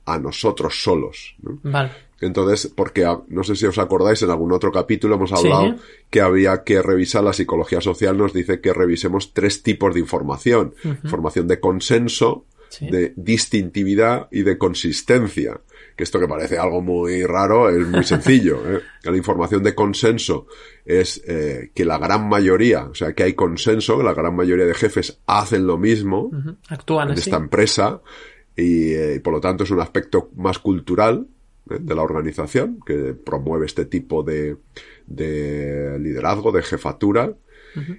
a 0.05 0.17
nosotros 0.17 0.81
solos. 0.81 1.35
¿no? 1.43 1.59
Vale. 1.61 1.91
Entonces, 2.19 2.73
porque 2.75 3.07
no 3.27 3.43
sé 3.43 3.55
si 3.55 3.67
os 3.67 3.77
acordáis, 3.77 4.19
en 4.23 4.31
algún 4.31 4.51
otro 4.51 4.71
capítulo 4.71 5.13
hemos 5.13 5.31
hablado 5.31 5.75
que 6.09 6.21
había 6.21 6.63
que 6.63 6.81
revisar, 6.81 7.23
la 7.23 7.33
psicología 7.33 7.79
social 7.79 8.17
nos 8.17 8.33
dice 8.33 8.59
que 8.59 8.73
revisemos 8.73 9.31
tres 9.31 9.61
tipos 9.61 9.93
de 9.93 9.99
información. 9.99 10.73
Información 10.83 11.47
de 11.47 11.59
consenso, 11.59 12.45
de 12.81 13.13
distintividad 13.15 14.27
y 14.31 14.41
de 14.41 14.57
consistencia 14.57 15.61
que 15.97 16.03
esto 16.03 16.19
que 16.19 16.27
parece 16.27 16.59
algo 16.59 16.79
muy 16.81 17.23
raro 17.23 17.69
es 17.69 17.85
muy 17.87 18.03
sencillo. 18.03 18.61
¿eh? 18.77 18.81
La 19.03 19.17
información 19.17 19.63
de 19.63 19.73
consenso 19.73 20.47
es 20.85 21.21
eh, 21.27 21.71
que 21.73 21.83
la 21.83 21.97
gran 21.97 22.29
mayoría, 22.29 22.85
o 22.85 22.93
sea, 22.93 23.13
que 23.13 23.23
hay 23.23 23.33
consenso, 23.33 23.97
que 23.97 24.03
la 24.03 24.13
gran 24.13 24.35
mayoría 24.35 24.65
de 24.65 24.75
jefes 24.75 25.19
hacen 25.25 25.65
lo 25.65 25.77
mismo 25.77 26.29
Actúan 26.69 27.09
en 27.09 27.17
esta 27.17 27.37
empresa 27.37 28.01
eh, 28.57 29.15
y, 29.17 29.19
por 29.19 29.33
lo 29.33 29.41
tanto 29.41 29.63
es 29.63 29.71
un 29.71 29.79
aspecto 29.79 30.29
más 30.35 30.59
cultural 30.59 31.27
¿eh? 31.69 31.77
de 31.79 31.95
la 31.95 32.01
organización 32.03 32.79
que 32.85 33.13
promueve 33.13 33.65
este 33.65 33.85
tipo 33.85 34.23
de, 34.23 34.57
de 35.07 35.97
liderazgo, 35.99 36.51
de 36.51 36.63
jefatura. 36.63 37.33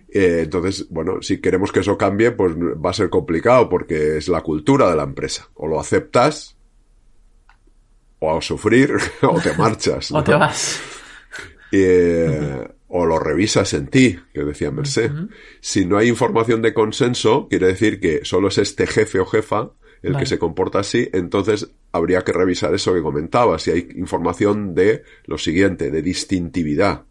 Eh, 0.09 0.40
entonces, 0.43 0.88
bueno, 0.90 1.23
si 1.23 1.40
queremos 1.40 1.71
que 1.71 1.81
eso 1.81 1.97
cambie, 1.97 2.33
pues 2.33 2.57
va 2.57 2.90
a 2.90 2.95
ser 2.95 3.11
complicado 3.11 3.69
porque 3.69 4.17
es 4.17 4.28
la 4.28 4.40
cultura 4.40 4.90
de 4.90 4.97
la 4.97 5.05
empresa. 5.05 5.49
O 5.55 5.69
lo 5.69 5.78
aceptas 5.78 6.57
o 8.20 8.37
a 8.37 8.40
sufrir 8.40 8.92
o 9.22 9.40
te 9.40 9.54
marchas. 9.54 10.12
o 10.12 10.22
te 10.22 10.34
vas. 10.34 10.80
Eh, 11.72 12.68
o 12.88 13.04
lo 13.04 13.18
revisas 13.18 13.75
en 13.75 13.88
ti, 13.88 14.18
que 14.32 14.44
decía 14.44 14.70
Merced. 14.70 15.10
Si 15.60 15.84
no 15.84 15.98
hay 15.98 16.08
información 16.08 16.62
de 16.62 16.72
consenso, 16.72 17.46
quiere 17.48 17.66
decir 17.66 18.00
que 18.00 18.25
solo 18.25 18.48
es 18.48 18.58
este 18.58 18.87
jefe 18.87 19.20
o 19.20 19.26
jefa 19.26 19.72
el 20.02 20.16
que 20.16 20.26
se 20.26 20.38
comporta 20.38 20.78
así, 20.78 21.08
entonces 21.12 21.70
habría 21.92 22.22
que 22.22 22.32
revisar 22.32 22.75
eso 22.75 22.94
que 22.94 23.02
comentaba, 23.02 23.58
si 23.58 23.70
hay 23.70 23.88
información 23.96 24.75
de 24.75 25.02
lo 25.25 25.38
siguiente, 25.38 25.90
de 25.90 26.02
distintividad, 26.02 27.04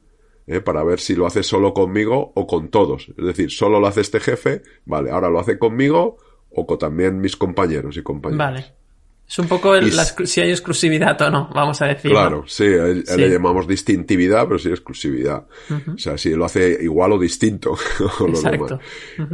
¿eh? 0.45 0.61
para 0.61 0.83
ver 0.83 0.99
si 0.99 1.15
lo 1.15 1.25
hace 1.25 1.43
solo 1.43 1.73
conmigo 1.73 2.31
o 2.35 2.47
con 2.47 2.69
todos. 2.69 3.09
Es 3.17 3.25
decir, 3.25 3.51
solo 3.51 3.79
lo 3.79 3.87
hace 3.87 4.01
este 4.01 4.19
jefe, 4.19 4.61
vale, 4.85 5.11
ahora 5.11 5.29
lo 5.29 5.39
hace 5.39 5.59
conmigo 5.59 6.17
o 6.49 6.65
con 6.65 6.77
también 6.77 7.19
mis 7.19 7.35
compañeros 7.35 7.97
y 7.97 8.03
compañeras. 8.03 8.53
Vale. 8.53 8.86
Es 9.27 9.39
un 9.39 9.47
poco 9.47 9.75
el, 9.75 9.91
si 9.91 10.39
hay 10.39 10.51
exclusividad 10.51 11.21
o 11.21 11.29
no, 11.29 11.49
vamos 11.53 11.81
a 11.81 11.87
decir. 11.87 12.11
Claro, 12.11 12.45
sí, 12.47 12.63
le 12.63 13.29
llamamos 13.29 13.67
distintividad, 13.67 14.47
pero 14.47 14.57
sí 14.57 14.69
exclusividad. 14.69 15.45
O 15.93 15.97
sea, 15.97 16.17
si 16.17 16.29
lo 16.29 16.45
hace 16.45 16.77
igual 16.81 17.11
o 17.11 17.19
distinto. 17.19 17.75
Exacto. 18.27 18.79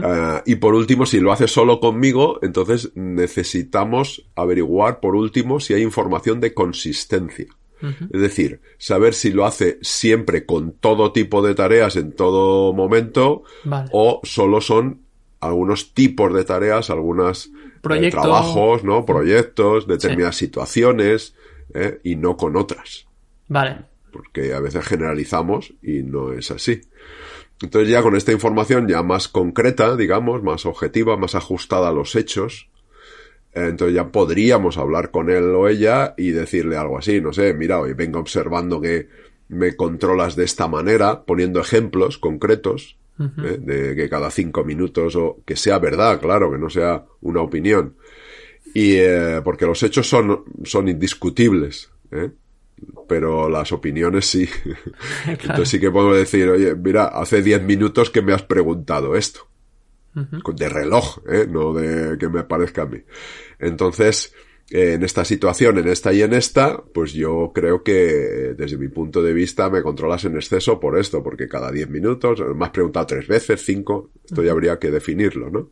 Ah, 0.02 0.42
y 0.48 0.56
por 0.56 0.74
último, 0.74 1.06
si 1.06 1.20
lo 1.20 1.32
hace 1.32 1.48
solo 1.48 1.80
conmigo, 1.80 2.40
entonces 2.42 2.92
necesitamos 2.96 4.26
averiguar, 4.36 5.00
por 5.00 5.16
último, 5.16 5.60
si 5.60 5.76
hay 5.76 5.84
información 5.84 6.40
de 6.40 6.54
consistencia. 6.54 7.48
Es 8.14 8.22
decir, 8.22 8.62
saber 8.78 9.14
si 9.14 9.32
lo 9.32 9.46
hace 9.46 9.78
siempre 9.82 10.46
con 10.46 10.72
todo 10.72 11.12
tipo 11.12 11.46
de 11.46 11.54
tareas 11.54 11.98
en 11.98 12.14
todo 12.14 12.72
momento 12.72 13.44
o 13.92 14.22
solo 14.24 14.62
son 14.62 15.03
algunos 15.48 15.94
tipos 15.94 16.34
de 16.34 16.44
tareas, 16.44 16.90
algunas 16.90 17.52
eh, 17.90 18.10
trabajos, 18.10 18.84
¿no? 18.84 19.06
Proyectos, 19.06 19.88
determinadas 19.88 20.36
situaciones 20.36 21.36
¿eh? 21.74 22.00
y 22.04 22.16
no 22.16 22.38
con 22.38 22.56
otras. 22.56 23.08
Vale. 23.48 23.86
Porque 24.12 24.54
a 24.54 24.60
veces 24.60 24.86
generalizamos 24.86 25.74
y 25.82 26.04
no 26.04 26.34
es 26.34 26.52
así. 26.52 26.82
Entonces 27.62 27.90
ya 27.90 28.02
con 28.02 28.16
esta 28.16 28.32
información 28.32 28.88
ya 28.88 29.04
más 29.04 29.28
concreta, 29.28 29.96
digamos, 29.96 30.44
más 30.44 30.66
objetiva, 30.66 31.18
más 31.18 31.36
ajustada 31.36 31.90
a 31.90 31.94
los 31.94 32.16
hechos, 32.16 32.70
eh, 33.54 33.68
entonces 33.70 33.96
ya 33.96 34.12
podríamos 34.12 34.78
hablar 34.78 35.12
con 35.12 35.30
él 35.30 35.44
o 35.56 35.68
ella 35.68 36.14
y 36.18 36.32
decirle 36.32 36.78
algo 36.78 36.98
así, 36.98 37.22
no 37.22 37.34
sé, 37.34 37.54
mira, 37.54 37.80
hoy 37.80 37.94
vengo 37.94 38.20
observando 38.20 38.82
que 38.82 39.08
me 39.48 39.76
controlas 39.76 40.36
de 40.36 40.46
esta 40.46 40.68
manera, 40.68 41.24
poniendo 41.26 41.60
ejemplos 41.60 42.18
concretos, 42.18 42.98
¿eh? 43.20 43.58
de 43.60 43.96
que 43.96 44.10
cada 44.10 44.30
cinco 44.30 44.64
minutos 44.64 45.16
o 45.16 45.42
que 45.46 45.56
sea 45.56 45.80
verdad, 45.80 46.20
claro, 46.20 46.52
que 46.52 46.58
no 46.58 46.70
sea 46.70 47.06
una 47.22 47.42
opinión. 47.42 47.96
Y 48.74 48.96
eh, 48.96 49.42
porque 49.44 49.66
los 49.66 49.82
hechos 49.84 50.08
son, 50.10 50.44
son 50.64 50.88
indiscutibles, 50.88 51.92
¿eh? 52.12 52.32
pero 53.08 53.50
las 53.50 53.72
opiniones 53.72 54.26
sí. 54.26 54.50
Entonces 55.28 55.70
sí 55.70 55.80
que 55.80 55.92
podemos 55.92 56.18
decir, 56.18 56.50
oye, 56.50 56.76
mira, 56.76 57.06
hace 57.06 57.42
diez 57.42 57.62
minutos 57.62 58.10
que 58.10 58.22
me 58.22 58.34
has 58.34 58.44
preguntado 58.44 59.16
esto. 59.16 59.48
De 60.16 60.70
reloj, 60.70 61.22
¿eh? 61.28 61.48
no 61.50 61.74
de 61.74 62.20
que 62.20 62.30
me 62.30 62.44
parezca 62.44 62.84
a 62.84 62.86
mí. 62.86 63.00
Entonces, 63.58 64.36
en 64.70 65.04
esta 65.04 65.26
situación, 65.26 65.78
en 65.78 65.88
esta 65.88 66.14
y 66.14 66.22
en 66.22 66.34
esta, 66.34 66.84
pues 66.94 67.14
yo 67.14 67.52
creo 67.54 67.84
que 67.84 68.56
desde 68.58 68.78
mi 68.78 68.88
punto 68.88 69.22
de 69.22 69.34
vista 69.34 69.70
me 69.70 69.84
controlas 69.84 70.26
en 70.26 70.36
exceso 70.36 70.80
por 70.80 70.98
esto, 70.98 71.22
porque 71.22 71.48
cada 71.48 71.72
10 71.72 71.90
minutos, 71.90 72.42
me 72.56 72.66
has 72.66 72.72
preguntado 72.72 73.06
tres 73.06 73.28
veces, 73.28 73.64
cinco, 73.64 74.10
esto 74.24 74.42
ya 74.42 74.52
habría 74.52 74.80
que 74.80 74.90
definirlo, 74.90 75.50
¿no? 75.50 75.70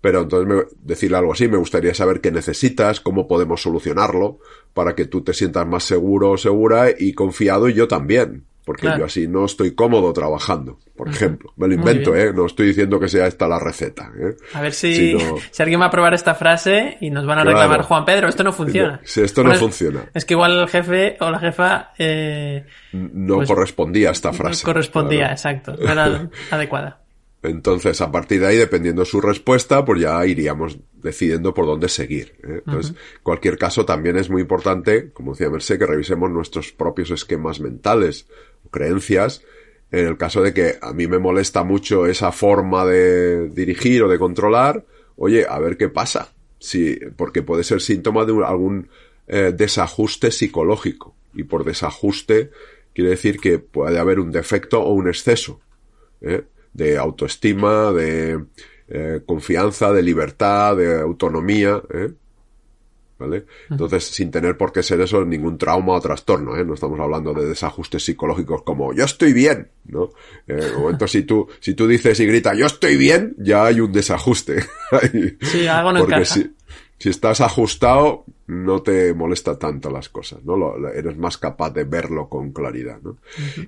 Pero 0.00 0.22
entonces 0.22 0.46
me, 0.46 0.62
decirle 0.82 1.16
algo 1.16 1.32
así, 1.32 1.48
me 1.48 1.56
gustaría 1.56 1.94
saber 1.94 2.20
qué 2.20 2.30
necesitas, 2.30 3.00
cómo 3.00 3.26
podemos 3.26 3.62
solucionarlo, 3.62 4.38
para 4.74 4.94
que 4.94 5.06
tú 5.06 5.22
te 5.22 5.32
sientas 5.32 5.66
más 5.66 5.84
seguro 5.84 6.32
o 6.32 6.36
segura 6.36 6.88
y 6.96 7.14
confiado 7.14 7.68
y 7.68 7.74
yo 7.74 7.88
también. 7.88 8.44
Porque 8.64 8.86
yo 8.98 9.04
así 9.04 9.28
no 9.28 9.44
estoy 9.44 9.74
cómodo 9.74 10.12
trabajando, 10.12 10.78
por 10.96 11.08
ejemplo. 11.08 11.52
Me 11.56 11.68
lo 11.68 11.74
invento, 11.74 12.16
¿eh? 12.16 12.32
No 12.32 12.46
estoy 12.46 12.68
diciendo 12.68 12.98
que 12.98 13.08
sea 13.08 13.26
esta 13.26 13.46
la 13.46 13.58
receta. 13.58 14.10
¿eh? 14.18 14.36
A 14.54 14.62
ver 14.62 14.72
si, 14.72 15.18
si 15.50 15.62
alguien 15.62 15.80
va 15.80 15.86
a 15.86 15.90
probar 15.90 16.14
esta 16.14 16.34
frase 16.34 16.96
y 17.00 17.10
nos 17.10 17.26
van 17.26 17.40
a 17.40 17.44
reclamar, 17.44 17.82
Juan 17.82 18.04
Pedro, 18.06 18.28
esto 18.28 18.42
no 18.42 18.52
funciona. 18.52 19.00
Si 19.04 19.20
esto 19.20 19.44
no 19.44 19.54
funciona. 19.54 20.06
Es 20.14 20.24
que 20.24 20.34
igual 20.34 20.58
el 20.58 20.68
jefe 20.68 21.16
o 21.20 21.30
la 21.30 21.38
jefa... 21.38 21.92
Eh, 21.98 22.64
no 22.92 23.36
pues, 23.36 23.48
correspondía 23.48 24.08
a 24.08 24.12
esta 24.12 24.32
frase. 24.32 24.62
No 24.64 24.72
correspondía, 24.72 25.30
exacto. 25.30 25.76
No 25.78 25.92
era 25.92 26.30
adecuada. 26.50 27.04
Entonces, 27.44 28.00
a 28.00 28.10
partir 28.10 28.40
de 28.40 28.46
ahí, 28.46 28.56
dependiendo 28.56 29.04
su 29.04 29.20
respuesta, 29.20 29.84
pues 29.84 30.00
ya 30.00 30.24
iríamos 30.24 30.78
decidiendo 30.94 31.52
por 31.52 31.66
dónde 31.66 31.90
seguir. 31.90 32.34
¿eh? 32.42 32.62
Entonces, 32.66 32.92
en 32.92 33.22
cualquier 33.22 33.58
caso, 33.58 33.84
también 33.84 34.16
es 34.16 34.30
muy 34.30 34.40
importante, 34.40 35.12
como 35.12 35.32
decía 35.32 35.50
Merced, 35.50 35.78
que 35.78 35.86
revisemos 35.86 36.30
nuestros 36.30 36.72
propios 36.72 37.10
esquemas 37.10 37.60
mentales 37.60 38.26
creencias. 38.74 39.42
En 39.90 40.06
el 40.06 40.16
caso 40.16 40.42
de 40.42 40.52
que 40.52 40.74
a 40.82 40.92
mí 40.92 41.06
me 41.06 41.18
molesta 41.18 41.62
mucho 41.62 42.06
esa 42.06 42.32
forma 42.32 42.84
de 42.84 43.48
dirigir 43.50 44.02
o 44.02 44.08
de 44.08 44.18
controlar, 44.18 44.84
oye, 45.16 45.46
a 45.48 45.58
ver 45.60 45.76
qué 45.76 45.88
pasa. 45.88 46.32
Sí, 46.58 46.98
porque 47.16 47.42
puede 47.42 47.62
ser 47.62 47.80
síntoma 47.80 48.24
de 48.24 48.32
algún 48.44 48.88
eh, 49.28 49.52
desajuste 49.56 50.32
psicológico. 50.32 51.14
Y 51.34 51.44
por 51.44 51.64
desajuste 51.64 52.50
quiere 52.92 53.10
decir 53.10 53.38
que 53.38 53.58
puede 53.58 53.98
haber 53.98 54.18
un 54.18 54.32
defecto 54.32 54.82
o 54.82 54.92
un 54.92 55.08
exceso. 55.08 55.60
¿eh? 56.20 56.44
de 56.74 56.98
autoestima, 56.98 57.92
de 57.92 58.44
eh, 58.88 59.20
confianza, 59.24 59.92
de 59.92 60.02
libertad, 60.02 60.76
de 60.76 61.00
autonomía, 61.00 61.80
¿eh? 61.92 62.12
¿Vale? 63.16 63.44
Entonces, 63.70 64.04
sin 64.04 64.32
tener 64.32 64.56
por 64.56 64.72
qué 64.72 64.82
ser 64.82 65.00
eso 65.00 65.24
ningún 65.24 65.56
trauma 65.56 65.92
o 65.92 66.00
trastorno, 66.00 66.56
¿eh? 66.56 66.64
No 66.64 66.74
estamos 66.74 66.98
hablando 66.98 67.32
de 67.32 67.46
desajustes 67.46 68.04
psicológicos 68.04 68.62
como 68.62 68.92
yo 68.92 69.04
estoy 69.04 69.32
bien, 69.32 69.68
¿no? 69.84 70.10
Eh, 70.48 70.72
momento 70.76 71.06
si 71.06 71.22
tú, 71.22 71.48
si 71.60 71.74
tú 71.74 71.86
dices 71.86 72.18
y 72.18 72.26
gritas 72.26 72.58
yo 72.58 72.66
estoy 72.66 72.96
bien, 72.96 73.36
ya 73.38 73.66
hay 73.66 73.78
un 73.78 73.92
desajuste. 73.92 74.64
sí, 75.42 75.66
algo 75.68 75.92
no 75.92 76.00
Porque 76.00 76.24
si, 76.24 76.50
si 76.98 77.10
estás 77.10 77.40
ajustado, 77.40 78.24
no 78.46 78.82
te 78.82 79.14
molesta 79.14 79.58
tanto 79.58 79.90
las 79.90 80.08
cosas, 80.08 80.44
¿no? 80.44 80.56
eres 80.88 81.16
más 81.16 81.38
capaz 81.38 81.70
de 81.70 81.84
verlo 81.84 82.28
con 82.28 82.52
claridad, 82.52 82.98
¿no? 83.02 83.16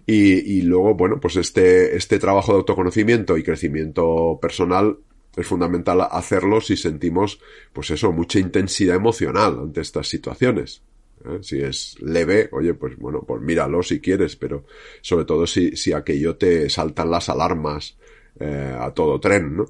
y, 0.07 0.59
y, 0.59 0.62
luego, 0.62 0.95
bueno, 0.95 1.19
pues 1.21 1.37
este, 1.37 1.97
este 1.97 2.19
trabajo 2.19 2.53
de 2.53 2.59
autoconocimiento 2.59 3.37
y 3.37 3.43
crecimiento 3.43 4.38
personal 4.41 4.99
es 5.37 5.47
fundamental 5.47 6.00
hacerlo 6.11 6.61
si 6.61 6.76
sentimos, 6.76 7.38
pues 7.73 7.90
eso, 7.90 8.11
mucha 8.11 8.38
intensidad 8.38 8.97
emocional 8.97 9.59
ante 9.61 9.83
estas 9.83 10.09
situaciones. 10.09 10.83
¿eh? 11.25 11.38
Si 11.43 11.61
es 11.61 11.97
leve, 12.00 12.49
oye, 12.52 12.75
pues 12.75 12.97
bueno, 12.97 13.23
pues 13.26 13.43
míralo 13.43 13.83
si 13.83 14.00
quieres, 14.00 14.35
pero 14.35 14.64
sobre 15.02 15.26
todo 15.26 15.47
si, 15.47 15.76
si 15.76 15.93
aquello 15.93 16.37
te 16.37 16.71
saltan 16.71 17.11
las 17.11 17.28
alarmas 17.28 17.99
eh, 18.40 18.75
a 18.78 18.90
todo 18.93 19.21
tren, 19.21 19.57
¿no? 19.57 19.66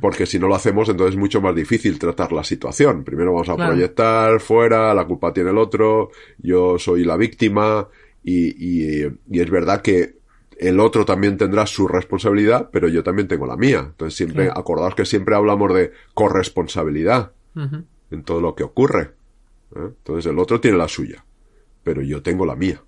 Porque 0.00 0.26
si 0.26 0.40
no 0.40 0.48
lo 0.48 0.56
hacemos, 0.56 0.88
entonces 0.88 1.14
es 1.14 1.20
mucho 1.20 1.40
más 1.40 1.54
difícil 1.54 1.96
tratar 1.96 2.32
la 2.32 2.42
situación. 2.42 3.04
Primero 3.04 3.32
vamos 3.32 3.48
a 3.48 3.54
proyectar 3.54 4.40
fuera, 4.40 4.92
la 4.92 5.04
culpa 5.04 5.32
tiene 5.32 5.50
el 5.50 5.58
otro, 5.58 6.10
yo 6.38 6.76
soy 6.76 7.04
la 7.04 7.16
víctima, 7.16 7.88
y, 8.24 8.48
y, 8.48 9.06
y 9.30 9.40
es 9.40 9.48
verdad 9.48 9.82
que 9.82 10.15
el 10.58 10.80
otro 10.80 11.04
también 11.04 11.36
tendrá 11.36 11.66
su 11.66 11.86
responsabilidad, 11.86 12.70
pero 12.72 12.88
yo 12.88 13.02
también 13.02 13.28
tengo 13.28 13.46
la 13.46 13.56
mía. 13.56 13.80
Entonces 13.86 14.16
siempre, 14.16 14.50
acordaos 14.50 14.94
que 14.94 15.04
siempre 15.04 15.34
hablamos 15.34 15.74
de 15.74 15.92
corresponsabilidad 16.14 17.32
en 18.10 18.22
todo 18.24 18.40
lo 18.40 18.54
que 18.54 18.64
ocurre. 18.64 19.12
¿eh? 19.74 19.92
Entonces 19.98 20.30
el 20.30 20.38
otro 20.38 20.60
tiene 20.60 20.76
la 20.76 20.88
suya, 20.88 21.24
pero 21.82 22.02
yo 22.02 22.22
tengo 22.22 22.46
la 22.46 22.56
mía. 22.56 22.82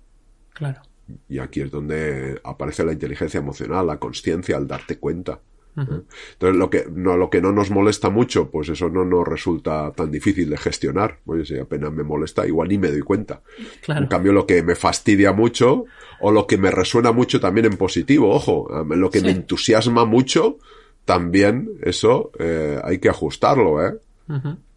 Claro. 0.53 0.81
Y 1.27 1.39
aquí 1.39 1.61
es 1.61 1.71
donde 1.71 2.39
aparece 2.43 2.83
la 2.83 2.93
inteligencia 2.93 3.39
emocional, 3.39 3.87
la 3.87 3.97
conciencia, 3.97 4.57
al 4.57 4.67
darte 4.67 4.97
cuenta. 4.99 5.39
¿Eh? 5.77 6.01
Entonces, 6.33 6.57
lo 6.57 6.69
que, 6.69 6.85
no, 6.91 7.17
lo 7.17 7.29
que 7.29 7.41
no 7.41 7.51
nos 7.51 7.71
molesta 7.71 8.09
mucho, 8.09 8.49
pues 8.49 8.69
eso 8.69 8.89
no 8.89 9.05
nos 9.05 9.27
resulta 9.27 9.91
tan 9.91 10.11
difícil 10.11 10.49
de 10.49 10.57
gestionar. 10.57 11.19
Oye, 11.25 11.45
si 11.45 11.57
apenas 11.57 11.91
me 11.91 12.03
molesta, 12.03 12.45
igual 12.47 12.69
ni 12.69 12.77
me 12.77 12.89
doy 12.89 13.01
cuenta. 13.01 13.41
Claro. 13.81 14.01
En 14.01 14.07
cambio, 14.07 14.33
lo 14.33 14.45
que 14.45 14.63
me 14.63 14.75
fastidia 14.75 15.33
mucho, 15.33 15.85
o 16.19 16.31
lo 16.31 16.47
que 16.47 16.57
me 16.57 16.71
resuena 16.71 17.11
mucho 17.11 17.39
también 17.39 17.65
en 17.65 17.77
positivo, 17.77 18.29
ojo, 18.33 18.67
lo 18.85 19.09
que 19.09 19.21
me 19.21 19.31
entusiasma 19.31 20.05
mucho, 20.05 20.57
también 21.05 21.69
eso 21.81 22.31
eh, 22.39 22.79
hay 22.83 22.99
que 22.99 23.09
ajustarlo, 23.09 23.85
¿eh? 23.85 23.97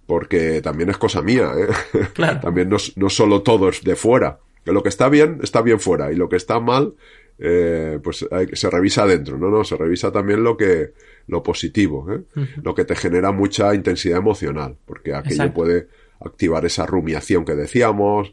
Porque 0.06 0.62
también 0.62 0.90
es 0.90 0.96
cosa 0.96 1.22
mía, 1.22 1.50
¿eh? 1.56 2.06
Claro. 2.14 2.40
también 2.42 2.68
no, 2.68 2.76
no 2.96 3.10
solo 3.10 3.42
todo 3.42 3.68
es 3.68 3.82
de 3.82 3.96
fuera. 3.96 4.38
Que 4.64 4.72
lo 4.72 4.82
que 4.82 4.88
está 4.88 5.08
bien, 5.08 5.40
está 5.42 5.60
bien 5.60 5.80
fuera, 5.80 6.12
y 6.12 6.16
lo 6.16 6.28
que 6.28 6.36
está 6.36 6.60
mal, 6.60 6.94
eh, 7.38 7.98
pues 8.02 8.26
hay, 8.30 8.48
se 8.52 8.70
revisa 8.70 9.02
adentro, 9.02 9.38
¿no? 9.38 9.50
No, 9.50 9.64
se 9.64 9.76
revisa 9.76 10.12
también 10.12 10.42
lo 10.42 10.56
que, 10.56 10.92
lo 11.26 11.42
positivo, 11.42 12.06
¿eh? 12.12 12.22
Lo 12.62 12.74
que 12.74 12.84
te 12.84 12.94
genera 12.94 13.32
mucha 13.32 13.74
intensidad 13.74 14.18
emocional, 14.18 14.76
porque 14.84 15.14
aquello 15.14 15.34
Exacto. 15.34 15.54
puede 15.54 15.88
activar 16.20 16.64
esa 16.64 16.86
rumiación 16.86 17.44
que 17.44 17.54
decíamos, 17.54 18.32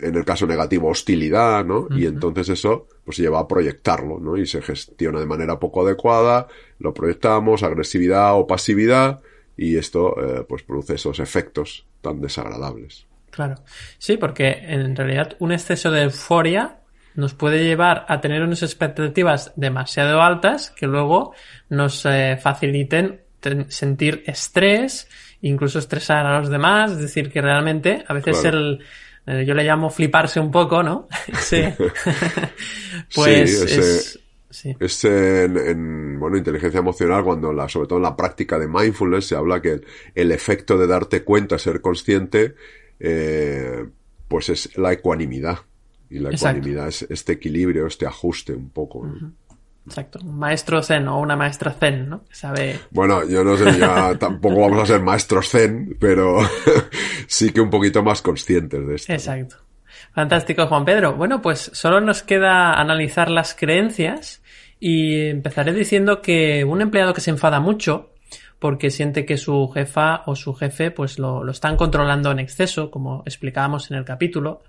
en 0.00 0.14
el 0.16 0.24
caso 0.24 0.46
negativo, 0.46 0.88
hostilidad, 0.88 1.64
¿no? 1.64 1.86
Y 1.90 2.06
entonces 2.06 2.48
eso, 2.48 2.88
pues 3.04 3.16
se 3.16 3.22
lleva 3.22 3.40
a 3.40 3.48
proyectarlo, 3.48 4.18
¿no? 4.18 4.36
Y 4.36 4.46
se 4.46 4.62
gestiona 4.62 5.20
de 5.20 5.26
manera 5.26 5.58
poco 5.58 5.82
adecuada, 5.86 6.48
lo 6.78 6.94
proyectamos, 6.94 7.62
agresividad 7.62 8.34
o 8.34 8.46
pasividad, 8.46 9.20
y 9.56 9.76
esto, 9.76 10.14
eh, 10.22 10.44
pues 10.48 10.62
produce 10.62 10.94
esos 10.94 11.20
efectos 11.20 11.86
tan 12.00 12.20
desagradables. 12.20 13.06
Claro. 13.30 13.56
Sí, 13.98 14.16
porque 14.16 14.50
en 14.50 14.96
realidad 14.96 15.36
un 15.38 15.52
exceso 15.52 15.90
de 15.90 16.02
euforia 16.02 16.79
nos 17.14 17.34
puede 17.34 17.64
llevar 17.64 18.04
a 18.08 18.20
tener 18.20 18.42
unas 18.42 18.62
expectativas 18.62 19.52
demasiado 19.56 20.22
altas 20.22 20.70
que 20.70 20.86
luego 20.86 21.34
nos 21.68 22.04
eh, 22.06 22.38
faciliten 22.40 23.20
ten- 23.40 23.70
sentir 23.70 24.22
estrés, 24.26 25.08
incluso 25.42 25.78
estresar 25.78 26.26
a 26.26 26.38
los 26.38 26.48
demás. 26.48 26.92
Es 26.92 26.98
decir, 26.98 27.30
que 27.32 27.40
realmente 27.42 28.04
a 28.06 28.14
veces 28.14 28.38
Claro. 28.40 28.58
el. 28.58 28.80
eh, 29.26 29.44
yo 29.46 29.54
le 29.54 29.64
llamo 29.64 29.90
fliparse 29.90 30.38
un 30.40 30.50
poco, 30.50 30.82
¿no? 30.82 31.08
Sí. 31.40 31.62
pues 33.14 33.58
Sí, 33.58 33.64
ese- 33.64 33.80
es. 33.80 34.20
Sí. 34.52 34.76
Es 34.80 35.04
en, 35.04 35.56
en, 35.56 36.18
bueno, 36.18 36.36
inteligencia 36.36 36.80
emocional, 36.80 37.22
cuando 37.22 37.52
la, 37.52 37.68
sobre 37.68 37.86
todo 37.86 37.98
en 38.00 38.02
la 38.02 38.16
práctica 38.16 38.58
de 38.58 38.66
mindfulness 38.66 39.26
se 39.28 39.36
habla 39.36 39.62
que 39.62 39.74
el, 39.74 39.86
el 40.16 40.32
efecto 40.32 40.76
de 40.76 40.88
darte 40.88 41.22
cuenta, 41.22 41.56
ser 41.56 41.80
consciente, 41.80 42.56
eh, 42.98 43.84
pues 44.26 44.48
es 44.48 44.76
la 44.76 44.92
ecuanimidad. 44.92 45.58
Y 46.10 46.18
la 46.18 46.30
ecuanimidad 46.30 46.88
es 46.88 47.02
este 47.08 47.32
equilibrio, 47.32 47.86
este 47.86 48.06
ajuste 48.06 48.52
un 48.52 48.70
poco. 48.70 49.06
¿no? 49.06 49.32
Exacto. 49.86 50.18
Un 50.22 50.38
maestro 50.38 50.82
zen 50.82 51.08
o 51.08 51.20
una 51.20 51.36
maestra 51.36 51.72
zen, 51.72 52.08
¿no? 52.08 52.24
Que 52.24 52.34
sabe. 52.34 52.80
Bueno, 52.90 53.26
yo 53.28 53.42
no 53.42 53.56
sé, 53.56 53.78
ya 53.78 54.16
tampoco 54.18 54.60
vamos 54.60 54.82
a 54.82 54.86
ser 54.86 55.00
maestros 55.00 55.48
zen, 55.48 55.96
pero 55.98 56.38
sí 57.26 57.52
que 57.52 57.60
un 57.60 57.70
poquito 57.70 58.02
más 58.02 58.22
conscientes 58.22 58.86
de 58.86 58.94
esto. 58.94 59.12
Exacto. 59.12 59.56
Fantástico, 60.12 60.66
Juan 60.66 60.84
Pedro. 60.84 61.14
Bueno, 61.14 61.40
pues 61.40 61.70
solo 61.72 62.00
nos 62.00 62.22
queda 62.22 62.74
analizar 62.74 63.30
las 63.30 63.54
creencias 63.54 64.42
y 64.78 65.28
empezaré 65.28 65.72
diciendo 65.72 66.20
que 66.20 66.64
un 66.64 66.82
empleado 66.82 67.14
que 67.14 67.20
se 67.20 67.30
enfada 67.30 67.60
mucho 67.60 68.10
porque 68.58 68.90
siente 68.90 69.24
que 69.24 69.38
su 69.38 69.68
jefa 69.68 70.22
o 70.26 70.36
su 70.36 70.54
jefe 70.54 70.90
pues 70.90 71.18
lo, 71.18 71.42
lo 71.42 71.52
están 71.52 71.76
controlando 71.76 72.30
en 72.30 72.38
exceso, 72.38 72.90
como 72.90 73.22
explicábamos 73.24 73.90
en 73.90 73.96
el 73.96 74.04
capítulo, 74.04 74.62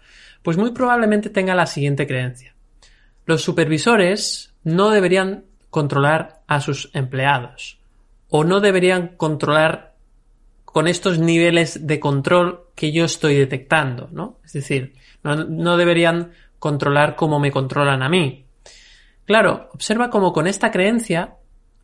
pues 0.44 0.58
muy 0.58 0.72
probablemente 0.72 1.30
tenga 1.30 1.56
la 1.56 1.66
siguiente 1.66 2.08
creencia. 2.08 2.56
Los 3.26 3.44
supervisores 3.44 4.54
no 4.64 4.90
deberían 4.90 5.46
controlar 5.70 6.42
a 6.48 6.60
sus 6.60 6.90
empleados 6.94 7.80
o 8.30 8.44
no 8.44 8.60
deberían 8.60 9.10
controlar 9.10 9.96
con 10.66 10.88
estos 10.88 11.20
niveles 11.20 11.86
de 11.86 12.00
control 12.00 12.68
que 12.75 12.92
yo 12.92 13.06
estoy 13.06 13.36
detectando, 13.36 14.08
¿no? 14.12 14.40
Es 14.46 14.54
decir, 14.54 14.94
no, 15.22 15.77
deberían 15.77 16.32
controlar 16.60 17.16
como 17.16 17.40
me 17.40 17.51
controlan 17.51 18.01
a 18.01 18.10
mí. 18.10 18.46
Claro, 19.25 19.70
observa 19.74 20.10
cómo 20.10 20.32
con 20.32 20.48
esta 20.48 20.72
creencia, 20.72 21.36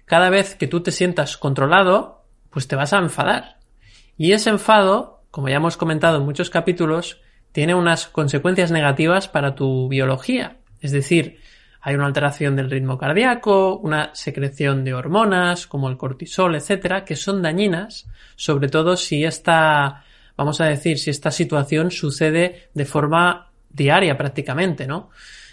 cada 0.06 0.30
vez 0.30 0.56
que 0.56 0.68
tú 0.68 0.82
te 0.82 0.92
sientas 0.92 1.38
controlado, 1.38 2.24
pues 2.50 2.68
te 2.68 2.78
vas 2.78 2.94
a 2.94 3.00
enfadar. 3.00 3.58
Y 4.18 4.32
ese 4.32 4.50
enfado, 4.50 5.22
como 5.32 5.50
ya 5.50 5.58
hemos 5.58 5.76
comentado 5.76 6.18
en 6.18 6.26
muchos 6.26 6.50
capítulos, 6.50 7.22
tiene 7.52 7.76
unas 7.76 8.08
consecuencias 8.08 8.72
negativas 8.72 9.28
para 9.28 9.56
tu 9.56 9.88
biología. 9.88 10.58
Es 10.80 10.92
decir, 10.92 11.40
hay 11.82 11.96
una 11.96 12.06
alteración 12.06 12.56
del 12.56 12.70
ritmo 12.70 12.98
cardíaco, 12.98 13.78
una 13.78 14.12
secreción 14.14 14.84
de 14.84 14.94
hormonas 14.94 15.68
como 15.68 15.90
el 15.90 15.98
cortisol, 15.98 16.56
etcétera, 16.56 17.06
que 17.06 17.16
son 17.16 17.42
dañinas, 17.42 18.08
sobre 18.36 18.68
todo 18.68 18.98
si 18.98 19.24
esta, 19.24 20.04
vamos 20.36 20.60
a 20.60 20.66
decir, 20.66 21.00
si 21.00 21.10
esta 21.10 21.32
situación 21.32 21.92
sucede 21.92 22.70
de 22.74 22.86
forma 22.86 23.52
diaria 23.70 24.18
prácticamente, 24.18 24.88
¿no? 24.88 25.10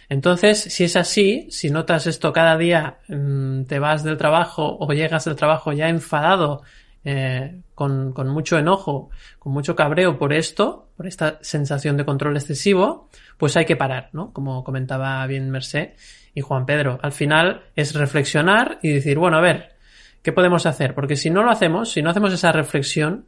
Entonces, 0.08 0.60
si 0.60 0.84
es 0.84 0.96
así, 0.96 1.46
si 1.50 1.70
notas 1.70 2.06
esto 2.06 2.32
cada 2.32 2.58
día, 2.58 2.98
mmm, 3.08 3.62
te 3.64 3.78
vas 3.78 4.04
del 4.04 4.16
trabajo 4.16 4.76
o 4.78 4.92
llegas 4.92 5.24
del 5.24 5.36
trabajo 5.36 5.72
ya 5.72 5.88
enfadado, 5.88 6.62
eh, 7.04 7.60
con, 7.74 8.12
con, 8.12 8.28
mucho 8.28 8.58
enojo, 8.58 9.10
con 9.38 9.52
mucho 9.52 9.76
cabreo 9.76 10.18
por 10.18 10.32
esto, 10.32 10.88
por 10.96 11.06
esta 11.06 11.38
sensación 11.42 11.96
de 11.96 12.04
control 12.04 12.36
excesivo, 12.36 13.08
pues 13.36 13.56
hay 13.56 13.66
que 13.66 13.76
parar, 13.76 14.08
¿no? 14.12 14.32
Como 14.32 14.64
comentaba 14.64 15.26
bien 15.26 15.50
Mercé 15.50 15.96
y 16.34 16.40
Juan 16.40 16.66
Pedro. 16.66 16.98
Al 17.02 17.12
final 17.12 17.64
es 17.76 17.94
reflexionar 17.94 18.78
y 18.82 18.90
decir, 18.90 19.18
bueno, 19.18 19.36
a 19.36 19.42
ver, 19.42 19.74
¿qué 20.22 20.32
podemos 20.32 20.66
hacer? 20.66 20.94
Porque 20.94 21.16
si 21.16 21.30
no 21.30 21.42
lo 21.42 21.50
hacemos, 21.50 21.90
si 21.90 22.02
no 22.02 22.10
hacemos 22.10 22.32
esa 22.32 22.52
reflexión, 22.52 23.26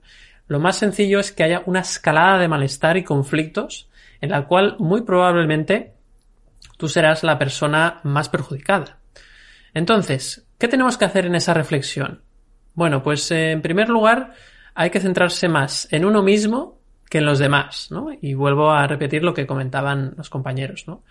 lo 0.49 0.61
más 0.61 0.77
sencillo 0.77 1.21
es 1.21 1.33
que 1.33 1.45
haya 1.45 1.63
una 1.67 1.81
escalada 1.81 2.39
de 2.39 2.49
malestar 2.49 2.97
y 2.97 3.05
conflictos 3.05 3.89
en 4.21 4.31
la 4.31 4.47
cual 4.47 4.77
muy 4.79 5.03
probablemente 5.03 5.93
tú 6.79 6.89
serás 6.89 7.23
la 7.23 7.39
persona 7.39 8.01
más 8.05 8.29
perjudicada. 8.29 8.99
Entonces, 9.75 10.47
¿qué 10.59 10.69
tenemos 10.69 10.97
que 10.97 11.05
hacer 11.05 11.27
en 11.27 11.35
esa 11.35 11.53
reflexión? 11.53 12.23
Bueno, 12.77 13.03
pues 13.03 13.31
eh, 13.33 13.53
en 13.53 13.63
primer 13.63 13.89
lugar 13.89 14.35
hay 14.75 14.91
que 14.91 15.01
centrarse 15.01 15.49
más 15.49 15.89
en 15.91 16.05
uno 16.05 16.23
mismo 16.23 16.79
que 17.09 17.19
en 17.19 17.25
los 17.25 17.39
demás, 17.39 17.89
¿no? 17.91 18.11
Y 18.21 18.35
vuelvo 18.35 18.71
a 18.71 18.87
repetir 18.87 19.25
lo 19.25 19.33
que 19.33 19.47
comentaban 19.47 20.15
los 20.17 20.29
compañeros, 20.29 20.85
¿no? 20.87 21.03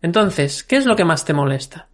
Entonces, 0.00 0.62
¿qué 0.62 0.76
es 0.76 0.86
lo 0.86 0.94
que 0.94 1.04
más 1.04 1.24
te 1.24 1.34
molesta? 1.34 1.88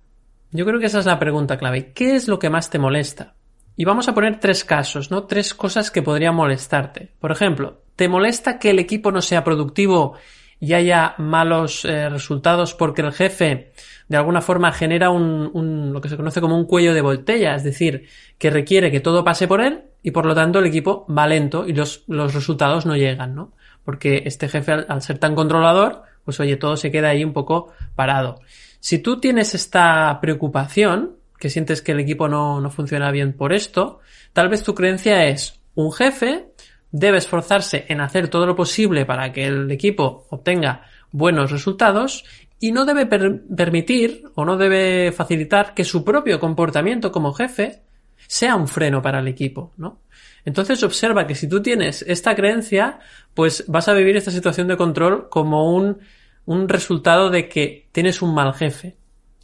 Yo 0.53 0.67
creo 0.67 0.79
que 0.79 0.87
esa 0.87 0.99
es 0.99 1.07
la 1.07 1.19
pregunta 1.19 1.57
clave. 1.57 1.93
¿Qué 1.93 2.17
es 2.17 2.29
lo 2.29 2.39
que 2.39 2.51
más 2.51 2.69
te 2.69 2.79
molesta? 2.79 3.35
Y 3.77 3.87
vamos 3.87 4.09
a 4.09 4.15
poner 4.15 4.41
tres 4.41 4.65
casos, 4.65 5.11
¿no? 5.11 5.25
Tres 5.25 5.55
cosas 5.55 5.91
que 5.91 6.03
podrían 6.03 6.35
molestarte. 6.35 7.12
Por 7.19 7.33
ejemplo, 7.33 7.83
¿te 7.97 8.09
molesta 8.09 8.59
que 8.59 8.71
el 8.71 8.79
equipo 8.79 9.11
no 9.11 9.23
sea 9.23 9.43
productivo 9.43 10.19
y 10.61 10.75
haya 10.75 11.15
malos 11.17 11.85
eh, 11.87 12.11
resultados 12.11 12.75
porque 12.75 13.03
el 13.03 13.12
jefe 13.12 13.73
de 14.09 14.16
alguna 14.16 14.40
forma 14.40 14.73
genera 14.73 15.11
un, 15.11 15.51
un, 15.53 15.92
lo 15.92 16.01
que 16.01 16.09
se 16.09 16.16
conoce 16.16 16.40
como 16.40 16.57
un 16.57 16.64
cuello 16.64 16.95
de 16.95 17.01
botella, 17.01 17.55
es 17.55 17.64
decir, 17.64 18.09
que 18.38 18.51
requiere 18.51 18.90
que 18.90 19.01
todo 19.01 19.25
pase 19.25 19.49
por 19.49 19.61
él 19.61 19.85
y 20.03 20.12
por 20.12 20.27
lo 20.27 20.35
tanto 20.35 20.61
el 20.61 20.66
equipo 20.66 21.07
va 21.07 21.27
lento 21.27 21.66
y 21.66 21.73
los, 21.73 22.05
los 22.07 22.35
resultados 22.35 22.87
no 22.87 22.97
llegan, 22.97 23.35
¿no? 23.35 23.53
Porque 23.85 24.23
este 24.27 24.49
jefe 24.49 24.73
al, 24.73 24.87
al, 24.88 25.03
ser 25.03 25.19
tan 25.19 25.35
controlador, 25.35 26.03
pues 26.25 26.38
oye, 26.40 26.57
todo 26.57 26.77
se 26.77 26.90
queda 26.90 27.09
ahí 27.09 27.25
un 27.25 27.33
poco 27.33 27.73
parado. 27.95 28.40
Si 28.81 28.99
tú 28.99 29.19
tienes 29.19 29.55
esta 29.55 30.19
preocupación, 30.21 31.16
que 31.38 31.51
sientes 31.51 31.83
que 31.83 31.92
el 31.92 32.01
equipo 32.01 32.29
no, 32.29 32.61
no 32.61 32.71
funciona 32.71 33.11
bien 33.11 33.33
por 33.33 33.53
esto, 33.53 34.01
tal 34.33 34.49
vez 34.49 34.62
tu 34.62 34.75
creencia 34.75 35.27
es 35.27 35.61
un 35.75 35.92
jefe 35.92 36.47
debe 36.90 37.19
esforzarse 37.19 37.85
en 37.88 38.01
hacer 38.01 38.29
todo 38.29 38.47
lo 38.47 38.57
posible 38.57 39.05
para 39.05 39.33
que 39.33 39.47
el 39.47 39.71
equipo 39.71 40.27
obtenga 40.31 40.83
buenos 41.11 41.51
resultados 41.51 42.25
y 42.59 42.73
no 42.73 42.85
debe 42.85 43.07
per 43.07 43.42
permitir 43.55 44.25
o 44.35 44.45
no 44.45 44.57
debe 44.57 45.12
facilitar 45.12 45.75
que 45.75 45.85
su 45.85 46.05
propio 46.05 46.40
comportamiento 46.40 47.12
como 47.12 47.33
jefe 47.33 47.83
sea 48.27 48.57
un 48.57 48.69
freno 48.69 49.03
para 49.03 49.21
el 49.21 49.29
equipo, 49.29 49.73
¿no? 49.77 50.01
Entonces 50.45 50.83
observa 50.83 51.27
que 51.27 51.35
si 51.35 51.49
tú 51.49 51.61
tienes 51.61 52.03
esta 52.03 52.35
creencia, 52.35 53.01
pues 53.35 53.64
vas 53.66 53.88
a 53.88 53.95
vivir 53.95 54.16
esta 54.16 54.31
situación 54.31 54.69
de 54.69 54.77
control 54.77 55.29
como 55.29 55.75
un, 55.75 55.99
un 56.47 56.69
resultado 56.69 57.31
de 57.31 57.49
que 57.49 57.88
tienes 57.92 58.23
un 58.23 58.33
mal 58.35 58.55
jefe 58.55 58.97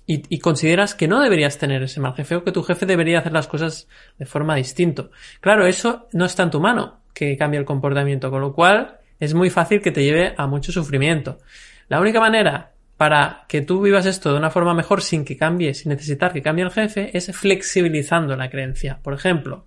y, 0.07 0.23
y, 0.35 0.39
consideras 0.39 0.95
que 0.95 1.09
no 1.09 1.21
deberías 1.21 1.59
tener 1.59 1.83
ese 1.83 2.01
mal 2.01 2.15
jefe 2.15 2.37
o 2.37 2.45
que 2.45 2.53
tu 2.53 2.63
jefe 2.63 2.87
debería 2.87 3.19
hacer 3.19 3.33
las 3.33 3.47
cosas 3.47 3.89
de 4.19 4.27
forma 4.27 4.57
distinta. 4.57 5.11
Claro, 5.41 5.67
eso 5.67 6.09
no 6.13 6.25
está 6.25 6.45
en 6.45 6.51
tu 6.51 6.61
mano 6.61 7.01
que 7.15 7.37
cambie 7.37 7.61
el 7.61 7.67
comportamiento, 7.67 8.31
con 8.31 8.41
lo 8.41 8.53
cual 8.53 8.99
es 9.21 9.35
muy 9.35 9.51
fácil 9.51 9.81
que 9.81 9.93
te 9.93 10.03
lleve 10.03 10.35
a 10.37 10.47
mucho 10.47 10.73
sufrimiento. 10.73 11.39
La 11.89 12.01
única 12.01 12.21
manera 12.21 12.72
para 13.03 13.47
que 13.49 13.63
tú 13.63 13.83
vivas 13.83 14.07
esto 14.07 14.31
de 14.31 14.39
una 14.39 14.53
forma 14.53 14.75
mejor 14.75 15.03
sin 15.03 15.25
que 15.25 15.37
cambie, 15.37 15.75
sin 15.75 15.91
necesitar 15.91 16.33
que 16.33 16.41
cambie 16.41 16.65
el 16.65 16.71
jefe, 16.71 17.11
es 17.19 17.37
flexibilizando 17.37 18.37
la 18.37 18.49
creencia. 18.49 19.01
Por 19.03 19.13
ejemplo, 19.13 19.67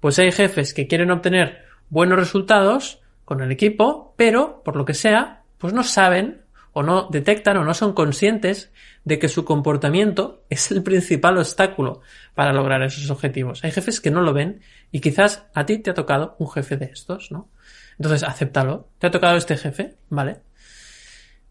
pues 0.00 0.18
hay 0.18 0.32
jefes 0.32 0.74
que 0.74 0.88
quieren 0.88 1.12
obtener 1.12 1.64
buenos 1.90 2.18
resultados 2.18 2.98
con 3.24 3.40
el 3.40 3.52
equipo, 3.52 4.14
pero 4.16 4.64
por 4.64 4.74
lo 4.74 4.84
que 4.84 4.94
sea, 4.94 5.44
pues 5.58 5.72
no 5.72 5.84
saben 5.84 6.42
o 6.72 6.82
no 6.82 7.06
detectan 7.08 7.56
o 7.58 7.64
no 7.64 7.72
son 7.72 7.92
conscientes 7.92 8.72
de 9.04 9.20
que 9.20 9.28
su 9.28 9.44
comportamiento 9.44 10.42
es 10.50 10.72
el 10.72 10.82
principal 10.82 11.38
obstáculo 11.38 12.00
para 12.34 12.52
lograr 12.52 12.82
esos 12.82 13.10
objetivos. 13.10 13.62
Hay 13.62 13.70
jefes 13.70 14.00
que 14.00 14.10
no 14.10 14.22
lo 14.22 14.32
ven 14.32 14.60
y 14.90 14.98
quizás 14.98 15.46
a 15.54 15.64
ti 15.66 15.78
te 15.78 15.90
ha 15.90 15.94
tocado 15.94 16.34
un 16.40 16.50
jefe 16.50 16.76
de 16.76 16.86
estos, 16.86 17.30
¿no? 17.30 17.48
Entonces, 17.96 18.24
acéptalo. 18.24 18.88
¿Te 18.98 19.06
ha 19.06 19.12
tocado 19.12 19.36
este 19.36 19.56
jefe? 19.56 19.94
Vale. 20.08 20.38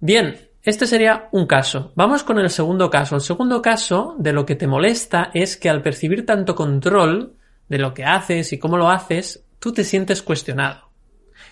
Bien, 0.02 0.51
este 0.64 0.86
sería 0.86 1.28
un 1.32 1.48
caso. 1.48 1.92
Vamos 1.96 2.24
con 2.24 2.38
el 2.38 2.50
segundo 2.50 2.90
caso. 2.90 3.16
El 3.16 3.22
segundo 3.22 3.62
caso 3.62 4.16
de 4.20 4.32
lo 4.32 4.46
que 4.46 4.56
te 4.56 4.68
molesta 4.68 5.32
es 5.34 5.58
que 5.58 5.70
al 5.70 5.82
percibir 5.82 6.26
tanto 6.26 6.56
control 6.56 7.34
de 7.68 7.80
lo 7.80 7.94
que 7.94 8.06
haces 8.06 8.54
y 8.54 8.60
cómo 8.60 8.78
lo 8.78 8.90
haces, 8.90 9.44
tú 9.60 9.74
te 9.74 9.84
sientes 9.84 10.22
cuestionado. 10.22 10.92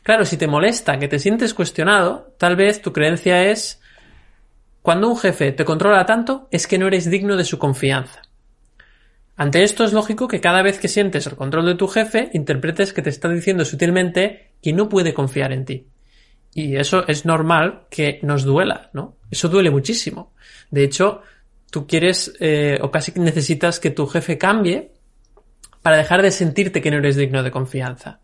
Claro, 0.04 0.26
si 0.26 0.38
te 0.38 0.48
molesta 0.48 1.00
que 1.00 1.08
te 1.08 1.20
sientes 1.20 1.54
cuestionado, 1.54 2.36
tal 2.38 2.56
vez 2.56 2.82
tu 2.82 2.94
creencia 2.94 3.46
es 3.46 3.82
cuando 4.82 5.10
un 5.10 5.18
jefe 5.18 5.52
te 5.52 5.66
controla 5.66 6.06
tanto 6.06 6.48
es 6.52 6.68
que 6.68 6.78
no 6.78 6.88
eres 6.88 7.10
digno 7.10 7.36
de 7.36 7.44
su 7.44 7.58
confianza. 7.58 8.22
Ante 9.36 9.64
esto 9.64 9.86
es 9.86 9.94
lógico 9.94 10.28
que 10.28 10.42
cada 10.42 10.62
vez 10.62 10.80
que 10.80 10.88
sientes 10.88 11.26
el 11.26 11.36
control 11.36 11.66
de 11.66 11.76
tu 11.76 11.88
jefe, 11.88 12.30
interpretes 12.34 12.94
que 12.94 13.02
te 13.02 13.10
está 13.10 13.30
diciendo 13.30 13.66
sutilmente 13.66 14.52
que 14.62 14.74
no 14.74 14.90
puede 14.90 15.14
confiar 15.14 15.52
en 15.54 15.66
ti. 15.66 15.88
Y 16.54 16.76
eso 16.76 17.08
es 17.08 17.26
normal 17.26 17.88
que 17.90 18.20
nos 18.24 18.44
duela, 18.44 18.90
¿no? 18.94 19.18
Eso 19.30 19.50
duele 19.50 19.70
muchísimo. 19.70 20.34
De 20.72 20.84
hecho, 20.84 21.22
tú 21.72 21.86
quieres 21.86 22.34
eh, 22.40 22.80
o 22.82 22.90
casi 22.90 23.12
necesitas 23.20 23.80
que 23.80 23.92
tu 23.92 24.08
jefe 24.08 24.38
cambie 24.38 24.92
para 25.82 25.98
dejar 25.98 26.22
de 26.22 26.32
sentirte 26.32 26.82
que 26.82 26.92
no 26.92 26.98
eres 26.98 27.16
digno 27.16 27.44
de 27.44 27.52
confianza. 27.52 28.20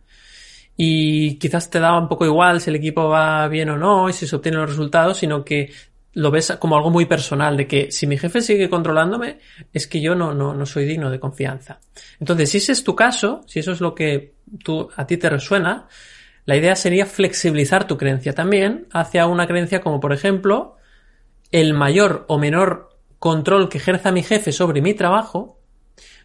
Y 0.77 1.35
quizás 1.35 1.69
te 1.69 1.79
da 1.79 1.97
un 1.97 2.09
poco 2.09 2.25
igual 2.25 2.59
si 2.59 2.69
el 2.69 2.75
equipo 2.75 3.07
va 3.07 3.47
bien 3.47 3.69
o 3.69 3.77
no 3.77 4.09
y 4.09 4.13
si 4.13 4.27
se 4.27 4.35
obtienen 4.35 4.61
los 4.61 4.71
resultados, 4.71 5.17
sino 5.17 5.45
que 5.45 5.71
lo 6.13 6.31
ves 6.31 6.57
como 6.59 6.75
algo 6.77 6.89
muy 6.89 7.05
personal, 7.05 7.57
de 7.57 7.67
que 7.67 7.91
si 7.91 8.07
mi 8.07 8.17
jefe 8.17 8.41
sigue 8.41 8.69
controlándome, 8.69 9.39
es 9.73 9.85
que 9.85 10.01
yo 10.01 10.15
no, 10.15 10.33
no, 10.33 10.53
no 10.53 10.65
soy 10.65 10.85
digno 10.85 11.09
de 11.09 11.19
confianza. 11.19 11.79
Entonces, 12.19 12.49
si 12.49 12.57
ese 12.57 12.71
es 12.71 12.83
tu 12.83 12.95
caso, 12.95 13.41
si 13.47 13.59
eso 13.59 13.73
es 13.73 13.81
lo 13.81 13.93
que 13.93 14.35
tú, 14.63 14.89
a 14.95 15.05
ti 15.05 15.17
te 15.17 15.29
resuena, 15.29 15.87
la 16.45 16.55
idea 16.55 16.75
sería 16.75 17.05
flexibilizar 17.05 17.87
tu 17.87 17.97
creencia 17.97 18.33
también 18.33 18.87
hacia 18.91 19.27
una 19.27 19.47
creencia 19.47 19.81
como, 19.81 19.99
por 19.99 20.13
ejemplo, 20.13 20.75
el 21.51 21.73
mayor 21.73 22.25
o 22.27 22.37
menor 22.37 22.89
control 23.19 23.69
que 23.69 23.79
ejerza 23.79 24.11
mi 24.11 24.23
jefe 24.23 24.51
sobre 24.51 24.81
mi 24.81 24.93
trabajo 24.93 25.59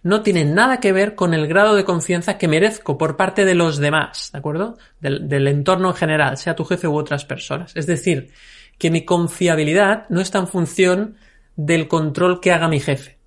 no 0.02 0.22
tiene 0.22 0.44
nada 0.44 0.80
que 0.80 0.92
ver 0.92 1.14
con 1.14 1.34
el 1.34 1.46
grado 1.46 1.74
de 1.74 1.84
confianza 1.84 2.38
que 2.38 2.48
merezco 2.48 2.96
por 2.96 3.16
parte 3.16 3.44
de 3.44 3.54
los 3.54 3.78
demás, 3.78 4.30
¿de 4.32 4.38
acuerdo? 4.38 4.78
Del, 5.00 5.28
del 5.28 5.46
entorno 5.46 5.88
en 5.88 5.94
general, 5.94 6.36
sea 6.36 6.56
tu 6.56 6.64
jefe 6.64 6.88
u 6.88 6.96
otras 6.96 7.24
personas. 7.24 7.76
Es 7.76 7.86
decir, 7.86 8.30
que 8.78 8.90
mi 8.90 9.04
confiabilidad 9.04 10.06
no 10.08 10.20
está 10.20 10.38
en 10.38 10.48
función 10.48 11.16
del 11.56 11.86
control 11.86 12.40
que 12.40 12.52
haga 12.52 12.68
mi 12.68 12.80
jefe. 12.80 13.18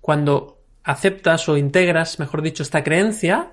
Cuando 0.00 0.60
aceptas 0.84 1.48
o 1.48 1.56
integras, 1.56 2.18
mejor 2.18 2.42
dicho, 2.42 2.62
esta 2.62 2.84
creencia, 2.84 3.52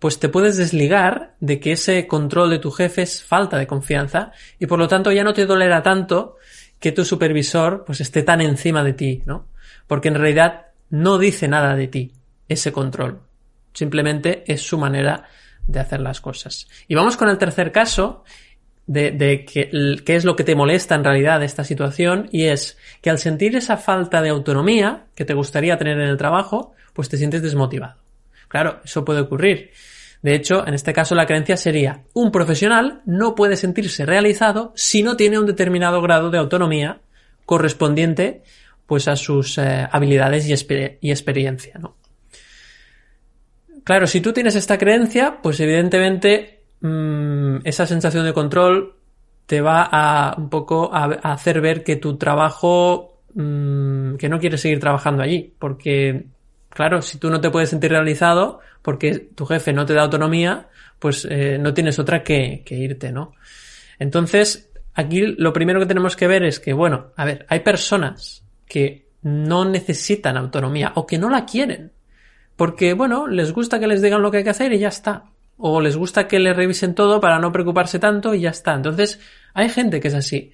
pues 0.00 0.18
te 0.18 0.30
puedes 0.30 0.56
desligar 0.56 1.34
de 1.40 1.60
que 1.60 1.72
ese 1.72 2.08
control 2.08 2.50
de 2.50 2.58
tu 2.58 2.70
jefe 2.72 3.02
es 3.02 3.22
falta 3.22 3.58
de 3.58 3.66
confianza 3.66 4.32
y 4.58 4.66
por 4.66 4.78
lo 4.78 4.88
tanto 4.88 5.12
ya 5.12 5.22
no 5.22 5.34
te 5.34 5.46
dolerá 5.46 5.82
tanto 5.82 6.36
que 6.80 6.90
tu 6.90 7.04
supervisor 7.04 7.84
pues 7.84 8.00
esté 8.00 8.22
tan 8.22 8.40
encima 8.40 8.82
de 8.82 8.94
ti, 8.94 9.22
¿no? 9.26 9.46
Porque 9.86 10.08
en 10.08 10.14
realidad 10.14 10.68
no 10.88 11.18
dice 11.18 11.46
nada 11.48 11.76
de 11.76 11.86
ti 11.86 12.12
ese 12.48 12.72
control. 12.72 13.20
Simplemente 13.74 14.42
es 14.46 14.62
su 14.62 14.78
manera 14.78 15.28
de 15.66 15.80
hacer 15.80 16.00
las 16.00 16.22
cosas. 16.22 16.66
Y 16.88 16.94
vamos 16.94 17.18
con 17.18 17.28
el 17.28 17.36
tercer 17.36 17.70
caso 17.70 18.24
de, 18.86 19.44
qué 19.44 20.16
es 20.16 20.24
lo 20.24 20.34
que 20.34 20.44
te 20.44 20.54
molesta 20.54 20.94
en 20.94 21.04
realidad 21.04 21.40
de 21.40 21.46
esta 21.46 21.62
situación 21.62 22.28
y 22.32 22.44
es 22.44 22.78
que 23.02 23.10
al 23.10 23.18
sentir 23.18 23.54
esa 23.54 23.76
falta 23.76 24.22
de 24.22 24.30
autonomía 24.30 25.04
que 25.14 25.26
te 25.26 25.34
gustaría 25.34 25.76
tener 25.76 26.00
en 26.00 26.08
el 26.08 26.16
trabajo, 26.16 26.72
pues 26.94 27.10
te 27.10 27.18
sientes 27.18 27.42
desmotivado. 27.42 27.96
Claro, 28.48 28.80
eso 28.82 29.04
puede 29.04 29.20
ocurrir. 29.20 29.70
De 30.22 30.34
hecho, 30.34 30.66
en 30.66 30.74
este 30.74 30.92
caso 30.92 31.14
la 31.14 31.26
creencia 31.26 31.56
sería 31.56 32.04
un 32.12 32.30
profesional 32.30 33.02
no 33.06 33.34
puede 33.34 33.56
sentirse 33.56 34.04
realizado 34.04 34.72
si 34.74 35.02
no 35.02 35.16
tiene 35.16 35.38
un 35.38 35.46
determinado 35.46 36.02
grado 36.02 36.30
de 36.30 36.38
autonomía 36.38 37.00
correspondiente 37.46 38.42
pues 38.86 39.08
a 39.08 39.16
sus 39.16 39.56
eh, 39.58 39.86
habilidades 39.90 40.48
y, 40.48 41.10
experiencia, 41.10 41.78
¿no? 41.78 41.96
Claro, 43.84 44.06
si 44.06 44.20
tú 44.20 44.32
tienes 44.32 44.56
esta 44.56 44.78
creencia, 44.78 45.38
pues 45.42 45.58
evidentemente 45.60 46.60
Mm, 46.80 47.58
esa 47.64 47.86
sensación 47.86 48.24
de 48.24 48.32
control 48.32 48.94
te 49.46 49.60
va 49.60 49.82
a 49.82 50.34
un 50.38 50.48
poco 50.48 50.90
a, 50.92 51.04
hacer 51.32 51.60
ver 51.60 51.84
que 51.84 51.96
tu 51.96 52.16
trabajo, 52.16 53.20
mm, 53.34 54.16
que 54.16 54.28
no 54.28 54.38
quieres 54.40 54.60
seguir 54.62 54.80
trabajando 54.80 55.22
allí, 55.22 55.54
porque 55.58 56.26
claro, 56.70 57.02
si 57.02 57.18
tú 57.18 57.30
no 57.30 57.40
te 57.40 57.50
puedes 57.50 57.70
sentir 57.70 57.90
realizado 57.90 58.60
porque 58.82 59.18
tu 59.18 59.44
jefe 59.46 59.72
no 59.72 59.84
te 59.84 59.94
da 59.94 60.02
autonomía, 60.02 60.68
pues 60.98 61.26
eh, 61.30 61.58
no 61.58 61.74
tienes 61.74 61.98
otra 61.98 62.22
que, 62.22 62.62
que 62.64 62.76
irte, 62.76 63.12
¿no? 63.12 63.34
Entonces, 63.98 64.70
aquí 64.94 65.20
lo 65.20 65.52
primero 65.52 65.80
que 65.80 65.86
tenemos 65.86 66.16
que 66.16 66.26
ver 66.26 66.42
es 66.44 66.58
que, 66.60 66.72
bueno, 66.72 67.12
a 67.16 67.24
ver, 67.24 67.44
hay 67.48 67.60
personas 67.60 68.44
que 68.66 69.06
no 69.22 69.64
necesitan 69.64 70.36
autonomía 70.36 70.92
o 70.94 71.06
que 71.06 71.18
no 71.18 71.28
la 71.28 71.44
quieren. 71.44 71.92
Porque, 72.56 72.94
bueno, 72.94 73.26
les 73.26 73.52
gusta 73.52 73.78
que 73.78 73.86
les 73.86 74.02
digan 74.02 74.22
lo 74.22 74.30
que 74.30 74.38
hay 74.38 74.44
que 74.44 74.50
hacer 74.50 74.72
y 74.72 74.78
ya 74.78 74.88
está 74.88 75.24
o 75.60 75.80
les 75.80 75.96
gusta 75.96 76.26
que 76.26 76.38
le 76.38 76.54
revisen 76.54 76.94
todo 76.94 77.20
para 77.20 77.38
no 77.38 77.52
preocuparse 77.52 77.98
tanto 77.98 78.34
y 78.34 78.40
ya 78.40 78.50
está. 78.50 78.74
Entonces, 78.74 79.20
hay 79.52 79.68
gente 79.68 80.00
que 80.00 80.08
es 80.08 80.14
así. 80.14 80.52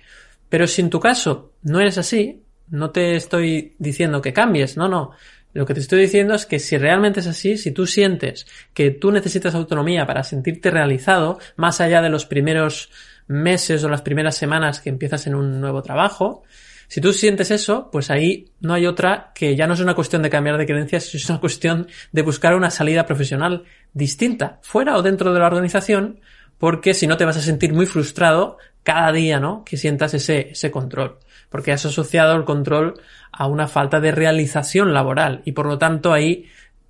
Pero 0.49 0.67
si 0.67 0.83
en 0.83 0.91
tu 0.91 0.99
caso 0.99 1.53
no 1.63 1.81
eres 1.81 1.97
así, 1.99 2.43
no 2.69 2.91
te 2.91 3.15
estoy 3.15 3.75
diciendo 3.79 4.21
que 4.21 4.33
cambies, 4.33 4.77
no, 4.77 4.89
no. 4.89 5.13
Lo 5.57 5.65
que 5.65 5.73
te 5.73 5.81
estoy 5.81 6.03
diciendo 6.03 6.35
es 6.35 6.45
que 6.45 6.59
si 6.59 6.77
realmente 6.77 7.21
es 7.21 7.27
así, 7.27 7.57
si 7.57 7.71
tú 7.71 7.87
sientes 7.87 8.47
que 8.75 8.91
tú 8.91 9.11
necesitas 9.11 9.55
autonomía 9.55 10.07
para 10.07 10.23
sentirte 10.23 10.71
realizado, 10.71 11.39
más 11.57 11.81
allá 11.81 12.03
de 12.03 12.11
los 12.11 12.27
primeros 12.27 12.91
meses 13.27 13.83
o 13.83 13.89
las 13.89 14.03
primeras 14.03 14.37
semanas 14.37 14.81
que 14.81 14.91
empiezas 14.91 15.27
en 15.27 15.35
un 15.35 15.59
nuevo 15.59 15.81
trabajo, 15.81 16.43
si 16.89 17.01
tú 17.01 17.15
sientes 17.15 17.51
eso, 17.51 17.89
pues 17.91 18.11
ahí 18.11 18.51
no 18.61 18.75
hay 18.75 18.85
otra 18.85 19.33
que 19.35 19.57
ya 19.57 19.67
no 19.67 19.73
es 19.73 19.81
una 19.81 19.95
cuestión 19.95 20.21
de 20.21 20.29
cambiar 20.29 20.59
de 20.59 20.67
creencias, 20.67 21.15
es 21.15 21.27
una 21.31 21.41
cuestión 21.41 21.89
de 22.13 22.21
buscar 22.21 22.55
una 22.55 22.71
salida 22.71 23.07
profesional 23.07 23.65
distinta, 23.95 24.59
fuera 24.61 24.95
o 24.99 25.03
dentro 25.03 25.33
de 25.33 25.41
la 25.41 25.47
organización, 25.47 26.21
porque 26.59 26.93
si 26.93 27.07
no 27.07 27.17
te 27.17 27.25
vas 27.25 27.39
a 27.39 27.43
sentir 27.43 27.73
muy 27.73 27.87
frustrado 27.87 28.59
cada 28.83 29.11
día, 29.11 29.41
¿no? 29.41 29.65
Que 29.65 29.79
sientas 29.79 30.13
ese, 30.13 30.51
ese 30.51 30.71
control. 30.71 31.19
Porque 31.49 31.73
has 31.73 31.87
asociado 31.87 32.35
el 32.37 32.45
control 32.45 33.01
a 33.33 33.47
una 33.47 33.69
falta 33.69 34.01
de 34.01 34.13
realización 34.13 34.93
laboral 34.93 35.43
y 35.45 35.53
por 35.53 35.67
lo 35.67 35.79
tanto 35.79 36.13
ahí 36.13 36.47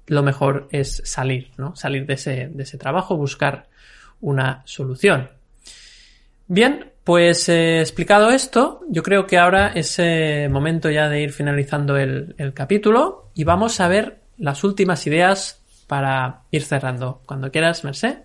lo 0.07 0.23
mejor 0.23 0.69
es 0.71 1.03
salir, 1.05 1.51
¿no? 1.57 1.75
Salir 1.77 2.07
de 2.07 2.15
ese, 2.15 2.49
de 2.49 2.63
ese 2.63 2.79
trabajo, 2.79 3.17
buscar 3.17 3.67
una 4.21 4.63
solución. 4.65 5.31
Bien, 6.47 6.93
pues 7.03 7.49
eh, 7.49 7.81
explicado 7.81 8.31
esto, 8.31 8.81
yo 8.89 9.03
creo 9.03 9.27
que 9.27 9.39
ahora 9.39 9.69
es 9.69 9.99
eh, 9.99 10.49
momento 10.51 10.91
ya 10.91 11.09
de 11.09 11.23
ir 11.23 11.33
finalizando 11.33 11.97
el, 11.97 12.35
capítulo 12.55 13.31
y 13.35 13.45
vamos 13.45 13.81
a 13.81 13.89
ver 13.89 14.21
las 14.39 14.65
últimas 14.65 15.07
ideas 15.07 15.63
para 15.87 16.43
ir 16.51 16.65
cerrando. 16.65 17.23
Cuando 17.27 17.51
quieras, 17.51 17.85
Merced. 17.85 18.19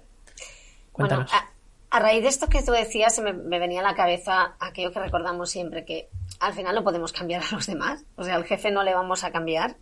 Cuéntanos. 0.92 1.32
Bueno, 1.32 1.48
a, 1.90 2.00
raíz 2.00 2.24
de 2.24 2.30
esto 2.30 2.48
que 2.48 2.64
tú 2.64 2.72
decías, 2.72 3.20
me, 3.20 3.34
me 3.34 3.60
venía 3.60 3.82
a 3.82 3.84
la 3.84 3.96
cabeza 3.96 4.56
aquello 4.60 4.92
que 4.92 5.00
recordamos 5.00 5.50
siempre, 5.50 5.86
que 5.86 6.10
al 6.42 6.54
final 6.54 6.76
no 6.76 6.84
podemos 6.84 7.14
cambiar 7.14 7.44
a 7.44 7.56
los 7.56 7.68
demás. 7.68 8.04
O 8.16 8.24
sea, 8.24 8.36
al 8.36 8.44
jefe 8.44 8.72
no 8.72 8.84
le 8.84 8.94
vamos 8.94 9.24
a 9.24 9.32
cambiar 9.32 9.76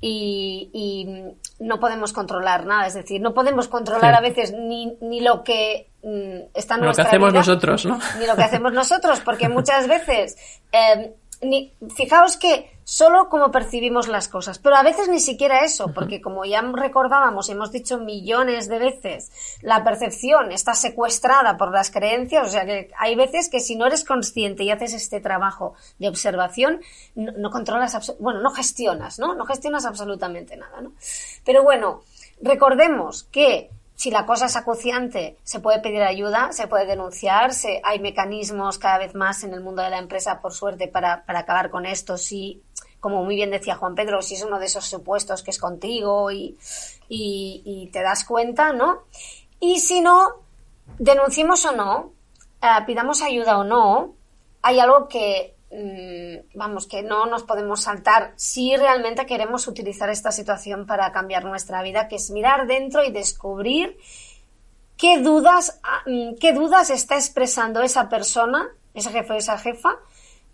y, 0.00 1.34
no 1.58 1.80
podemos 1.80 2.12
controlar 2.12 2.66
nada. 2.66 2.86
Es 2.86 2.94
decir, 2.94 3.20
no 3.20 3.32
podemos 3.32 3.66
controlar 3.68 4.14
a 4.14 4.20
veces 4.20 4.52
ni, 4.52 4.94
ni 5.00 5.20
lo 5.20 5.42
que 5.42 5.88
mm, 6.02 6.54
está 6.54 6.74
en 6.74 6.82
nuestra 6.82 7.04
Lo 7.04 7.10
que 7.10 7.16
hacemos 7.16 7.32
nosotros, 7.32 7.86
¿no? 7.86 7.98
Ni 8.18 8.26
lo 8.26 8.36
que 8.36 8.42
hacemos 8.42 8.72
nosotros, 8.74 9.20
porque 9.20 9.48
muchas 9.48 9.88
veces 9.88 10.36
eh, 10.70 11.14
ni, 11.42 11.72
fijaos 11.94 12.36
que 12.36 12.70
solo 12.84 13.28
como 13.28 13.50
percibimos 13.50 14.06
las 14.06 14.28
cosas, 14.28 14.60
pero 14.60 14.76
a 14.76 14.82
veces 14.84 15.08
ni 15.08 15.18
siquiera 15.18 15.64
eso, 15.64 15.92
porque 15.92 16.20
como 16.20 16.44
ya 16.44 16.62
recordábamos 16.62 17.48
y 17.48 17.52
hemos 17.52 17.72
dicho 17.72 17.98
millones 17.98 18.68
de 18.68 18.78
veces, 18.78 19.32
la 19.60 19.82
percepción 19.82 20.52
está 20.52 20.74
secuestrada 20.74 21.56
por 21.56 21.72
las 21.72 21.90
creencias, 21.90 22.46
o 22.46 22.50
sea 22.50 22.64
que 22.64 22.90
hay 22.96 23.16
veces 23.16 23.48
que 23.48 23.58
si 23.58 23.74
no 23.74 23.86
eres 23.86 24.04
consciente 24.04 24.62
y 24.62 24.70
haces 24.70 24.94
este 24.94 25.20
trabajo 25.20 25.74
de 25.98 26.08
observación, 26.08 26.80
no, 27.16 27.50
controlas, 27.50 28.14
bueno, 28.20 28.40
no 28.40 28.50
gestionas, 28.50 29.18
¿no? 29.18 29.34
No 29.34 29.46
gestionas 29.46 29.84
absolutamente 29.84 30.56
nada, 30.56 30.80
¿no? 30.80 30.92
Pero 31.44 31.64
bueno, 31.64 32.02
recordemos 32.40 33.24
que 33.24 33.70
si 33.96 34.10
la 34.10 34.26
cosa 34.26 34.46
es 34.46 34.56
acuciante, 34.56 35.38
se 35.42 35.58
puede 35.58 35.80
pedir 35.80 36.02
ayuda, 36.02 36.52
se 36.52 36.68
puede 36.68 36.84
denunciar, 36.84 37.50
hay 37.82 37.98
mecanismos 37.98 38.78
cada 38.78 38.98
vez 38.98 39.14
más 39.14 39.42
en 39.42 39.54
el 39.54 39.62
mundo 39.62 39.82
de 39.82 39.88
la 39.88 39.98
empresa, 39.98 40.42
por 40.42 40.52
suerte, 40.52 40.86
para, 40.86 41.24
para 41.24 41.40
acabar 41.40 41.70
con 41.70 41.86
esto. 41.86 42.18
Si, 42.18 42.62
como 43.00 43.24
muy 43.24 43.36
bien 43.36 43.50
decía 43.50 43.76
Juan 43.76 43.94
Pedro, 43.94 44.20
si 44.20 44.34
es 44.34 44.42
uno 44.42 44.58
de 44.58 44.66
esos 44.66 44.84
supuestos 44.84 45.42
que 45.42 45.50
es 45.50 45.58
contigo 45.58 46.30
y, 46.30 46.58
y, 47.08 47.88
te 47.90 48.02
das 48.02 48.26
cuenta, 48.26 48.74
¿no? 48.74 49.04
Y 49.60 49.80
si 49.80 50.02
no, 50.02 50.28
denunciemos 50.98 51.64
o 51.64 51.72
no, 51.72 52.12
eh, 52.60 52.84
pidamos 52.86 53.22
ayuda 53.22 53.56
o 53.56 53.64
no, 53.64 54.14
hay 54.60 54.78
algo 54.78 55.08
que 55.08 55.55
vamos, 56.54 56.86
que 56.86 57.02
no 57.02 57.26
nos 57.26 57.42
podemos 57.42 57.82
saltar 57.82 58.32
si 58.36 58.76
realmente 58.76 59.26
queremos 59.26 59.66
utilizar 59.66 60.08
esta 60.08 60.32
situación 60.32 60.86
para 60.86 61.12
cambiar 61.12 61.44
nuestra 61.44 61.82
vida, 61.82 62.08
que 62.08 62.16
es 62.16 62.30
mirar 62.30 62.66
dentro 62.66 63.04
y 63.04 63.12
descubrir 63.12 63.98
qué 64.96 65.18
dudas, 65.18 65.80
ah, 65.82 66.02
mm, 66.06 66.36
qué 66.40 66.52
dudas 66.52 66.90
está 66.90 67.16
expresando 67.16 67.82
esa 67.82 68.08
persona, 68.08 68.68
ese 68.94 69.10
jefe 69.10 69.34
o 69.34 69.36
esa 69.36 69.58
jefa, 69.58 69.96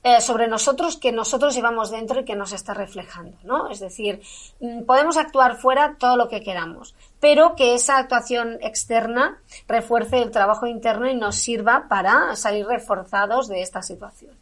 eh, 0.04 0.20
sobre 0.20 0.48
nosotros 0.48 0.96
que 0.96 1.12
nosotros 1.12 1.54
llevamos 1.54 1.92
dentro 1.92 2.20
y 2.20 2.24
que 2.24 2.34
nos 2.34 2.52
está 2.52 2.74
reflejando, 2.74 3.38
¿no? 3.44 3.70
Es 3.70 3.78
decir, 3.78 4.20
mm, 4.58 4.82
podemos 4.82 5.16
actuar 5.16 5.58
fuera 5.58 5.94
todo 5.96 6.16
lo 6.16 6.28
que 6.28 6.42
queramos, 6.42 6.96
pero 7.20 7.54
que 7.54 7.74
esa 7.74 7.98
actuación 7.98 8.58
externa 8.62 9.40
refuerce 9.68 10.20
el 10.20 10.32
trabajo 10.32 10.66
interno 10.66 11.08
y 11.08 11.14
nos 11.14 11.36
sirva 11.36 11.86
para 11.88 12.34
salir 12.34 12.66
reforzados 12.66 13.46
de 13.46 13.62
esta 13.62 13.80
situación. 13.82 14.41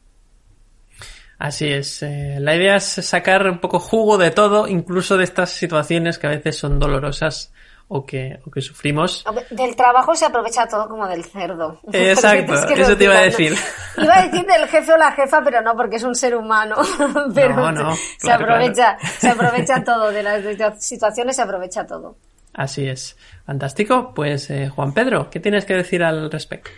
Así 1.40 1.72
es. 1.72 2.02
Eh, 2.02 2.36
la 2.38 2.54
idea 2.54 2.76
es 2.76 2.84
sacar 2.84 3.48
un 3.48 3.60
poco 3.60 3.80
jugo 3.80 4.18
de 4.18 4.30
todo, 4.30 4.68
incluso 4.68 5.16
de 5.16 5.24
estas 5.24 5.48
situaciones 5.48 6.18
que 6.18 6.26
a 6.26 6.30
veces 6.30 6.58
son 6.58 6.78
dolorosas 6.78 7.50
o 7.88 8.04
que, 8.04 8.38
o 8.46 8.50
que 8.50 8.60
sufrimos. 8.60 9.24
Del 9.48 9.74
trabajo 9.74 10.14
se 10.14 10.26
aprovecha 10.26 10.68
todo 10.68 10.86
como 10.86 11.08
del 11.08 11.24
cerdo. 11.24 11.80
Exacto, 11.94 12.52
eso 12.52 12.94
te 12.94 13.04
iba 13.04 13.16
a 13.16 13.22
decir. 13.22 13.56
Iba 13.96 14.18
a 14.18 14.26
decir 14.26 14.44
del 14.44 14.68
jefe 14.68 14.92
o 14.92 14.98
la 14.98 15.12
jefa, 15.12 15.40
pero 15.42 15.62
no, 15.62 15.74
porque 15.74 15.96
es 15.96 16.04
un 16.04 16.14
ser 16.14 16.36
humano. 16.36 16.76
pero 17.34 17.56
no, 17.56 17.72
no, 17.72 17.96
se, 18.18 18.30
aprovecha, 18.30 18.98
se 19.00 19.30
aprovecha 19.30 19.82
todo, 19.82 20.12
de 20.12 20.22
las 20.22 20.84
situaciones 20.84 21.36
se 21.36 21.42
aprovecha 21.42 21.86
todo. 21.86 22.16
Así 22.52 22.86
es. 22.86 23.16
Fantástico. 23.46 24.12
Pues 24.14 24.50
eh, 24.50 24.68
Juan 24.68 24.92
Pedro, 24.92 25.30
¿qué 25.30 25.40
tienes 25.40 25.64
que 25.64 25.72
decir 25.72 26.04
al 26.04 26.30
respecto? 26.30 26.70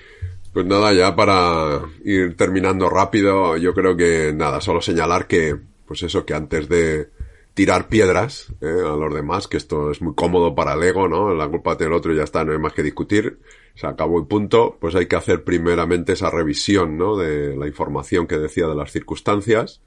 Pues 0.52 0.66
nada, 0.66 0.92
ya 0.92 1.16
para 1.16 1.80
ir 2.04 2.36
terminando 2.36 2.90
rápido, 2.90 3.56
yo 3.56 3.72
creo 3.72 3.96
que 3.96 4.32
nada, 4.34 4.60
solo 4.60 4.82
señalar 4.82 5.26
que, 5.26 5.56
pues 5.86 6.02
eso, 6.02 6.26
que 6.26 6.34
antes 6.34 6.68
de, 6.68 7.08
tirar 7.54 7.88
piedras 7.88 8.52
¿eh? 8.60 8.66
a 8.66 8.96
los 8.96 9.12
demás, 9.14 9.46
que 9.46 9.56
esto 9.56 9.90
es 9.90 10.00
muy 10.00 10.14
cómodo 10.14 10.54
para 10.54 10.74
el 10.74 10.82
ego, 10.82 11.08
¿no? 11.08 11.34
La 11.34 11.48
culpa 11.48 11.76
tiene 11.76 11.92
el 11.92 11.98
otro 11.98 12.12
y 12.12 12.16
ya 12.16 12.22
está, 12.24 12.44
no 12.44 12.52
hay 12.52 12.58
más 12.58 12.72
que 12.72 12.82
discutir, 12.82 13.38
se 13.74 13.86
acabó 13.86 14.18
el 14.18 14.26
punto, 14.26 14.78
pues 14.80 14.94
hay 14.94 15.06
que 15.06 15.16
hacer 15.16 15.44
primeramente 15.44 16.14
esa 16.14 16.30
revisión, 16.30 16.96
¿no? 16.96 17.16
De 17.16 17.56
la 17.56 17.66
información 17.66 18.26
que 18.26 18.38
decía 18.38 18.66
de 18.66 18.74
las 18.74 18.90
circunstancias, 18.90 19.82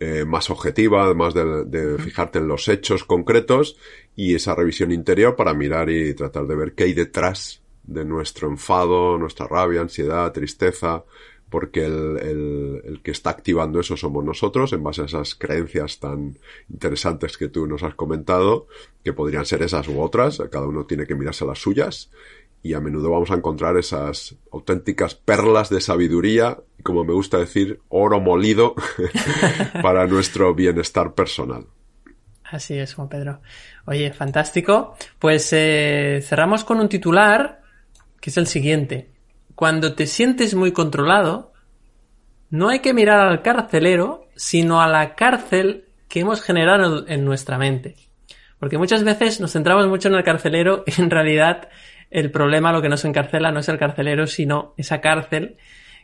eh, 0.00 0.24
más 0.24 0.50
objetiva, 0.50 1.04
además 1.04 1.34
de, 1.34 1.64
de, 1.64 1.98
fijarte 1.98 2.38
en 2.38 2.46
los 2.46 2.68
hechos 2.68 3.02
concretos 3.02 3.76
y 4.14 4.36
esa 4.36 4.54
revisión 4.54 4.92
interior 4.92 5.34
para 5.34 5.54
mirar 5.54 5.90
y 5.90 6.14
tratar 6.14 6.46
de 6.46 6.54
ver 6.54 6.74
qué 6.74 6.84
hay 6.84 6.92
detrás 6.92 7.62
de 7.88 8.04
nuestro 8.04 8.48
enfado, 8.48 9.18
nuestra 9.18 9.46
rabia, 9.46 9.80
ansiedad, 9.80 10.30
tristeza, 10.32 11.04
porque 11.48 11.86
el, 11.86 12.82
el, 12.84 13.00
que 13.02 13.10
está 13.10 13.30
activando 13.30 13.80
eso 13.80 13.96
somos 13.96 14.22
nosotros 14.22 14.72
en 14.74 14.82
base 14.82 15.02
a 15.02 15.06
esas 15.06 15.34
creencias 15.34 15.98
tan 15.98 16.38
interesantes 16.68 17.38
que 17.38 17.48
tú 17.48 17.66
nos 17.66 17.82
has 17.82 17.94
comentado, 17.94 18.66
que 19.02 19.14
podrían 19.14 19.46
ser 19.46 19.62
esas 19.62 19.88
u 19.88 20.00
otras, 20.02 20.42
cada 20.50 20.66
uno 20.66 20.84
tiene 20.84 21.06
que 21.06 21.14
mirarse 21.14 21.46
las 21.46 21.58
suyas 21.58 22.10
y 22.62 22.74
a 22.74 22.80
menudo 22.80 23.10
vamos 23.10 23.30
a 23.30 23.34
encontrar 23.34 23.78
esas 23.78 24.36
auténticas 24.52 25.14
perlas 25.14 25.70
de 25.70 25.80
sabiduría, 25.80 26.58
como 26.82 27.04
me 27.04 27.14
gusta 27.14 27.38
decir, 27.38 27.80
oro 27.88 28.20
molido 28.20 28.74
para 29.82 30.06
nuestro 30.06 30.54
bienestar 30.54 31.14
personal. 31.14 31.66
Así 32.44 32.78
es, 32.78 32.94
Juan 32.94 33.08
Pedro. 33.08 33.40
Oye, 33.86 34.12
fantástico. 34.12 34.96
Pues 35.18 35.50
eh, 35.52 36.20
cerramos 36.22 36.64
con 36.64 36.80
un 36.80 36.88
titular 36.88 37.62
que 38.20 38.30
es 38.30 38.36
el 38.36 38.46
siguiente 38.46 39.10
cuando 39.58 39.94
te 39.94 40.06
sientes 40.06 40.54
muy 40.54 40.70
controlado, 40.70 41.52
no 42.48 42.68
hay 42.68 42.78
que 42.78 42.94
mirar 42.94 43.18
al 43.18 43.42
carcelero, 43.42 44.28
sino 44.36 44.80
a 44.80 44.86
la 44.86 45.16
cárcel 45.16 45.86
que 46.06 46.20
hemos 46.20 46.42
generado 46.42 47.08
en 47.08 47.24
nuestra 47.24 47.58
mente. 47.58 47.96
Porque 48.60 48.78
muchas 48.78 49.02
veces 49.02 49.40
nos 49.40 49.54
centramos 49.54 49.88
mucho 49.88 50.06
en 50.06 50.14
el 50.14 50.22
carcelero 50.22 50.84
y 50.86 51.00
en 51.02 51.10
realidad 51.10 51.70
el 52.08 52.30
problema, 52.30 52.70
lo 52.70 52.80
que 52.80 52.88
nos 52.88 53.04
encarcela, 53.04 53.50
no 53.50 53.58
es 53.58 53.68
el 53.68 53.80
carcelero, 53.80 54.28
sino 54.28 54.74
esa 54.76 55.00
cárcel 55.00 55.56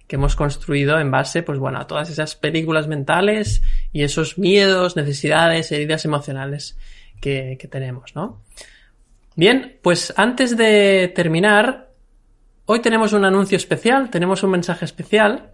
que 0.08 0.16
hemos 0.16 0.34
construido 0.34 0.98
en 0.98 1.12
base, 1.12 1.44
pues 1.44 1.60
bueno, 1.60 1.78
a 1.78 1.86
todas 1.86 2.10
esas 2.10 2.34
películas 2.34 2.88
mentales 2.88 3.62
y 3.92 4.02
esos 4.02 4.36
miedos, 4.36 4.96
necesidades, 4.96 5.70
heridas 5.70 6.04
emocionales 6.04 6.76
que, 7.20 7.56
que 7.56 7.68
tenemos, 7.68 8.16
¿no? 8.16 8.42
Bien, 9.36 9.78
pues 9.80 10.12
antes 10.16 10.56
de 10.56 11.12
terminar, 11.14 11.93
Hoy 12.66 12.80
tenemos 12.80 13.12
un 13.12 13.26
anuncio 13.26 13.58
especial, 13.58 14.08
tenemos 14.08 14.42
un 14.42 14.50
mensaje 14.50 14.86
especial 14.86 15.52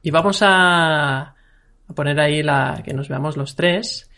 y 0.00 0.10
vamos 0.10 0.38
a, 0.40 1.34
poner 1.94 2.18
ahí 2.18 2.42
la 2.42 2.80
que 2.82 2.94
nos 2.94 3.10
veamos 3.10 3.36
los 3.36 3.56
tres, 3.56 4.10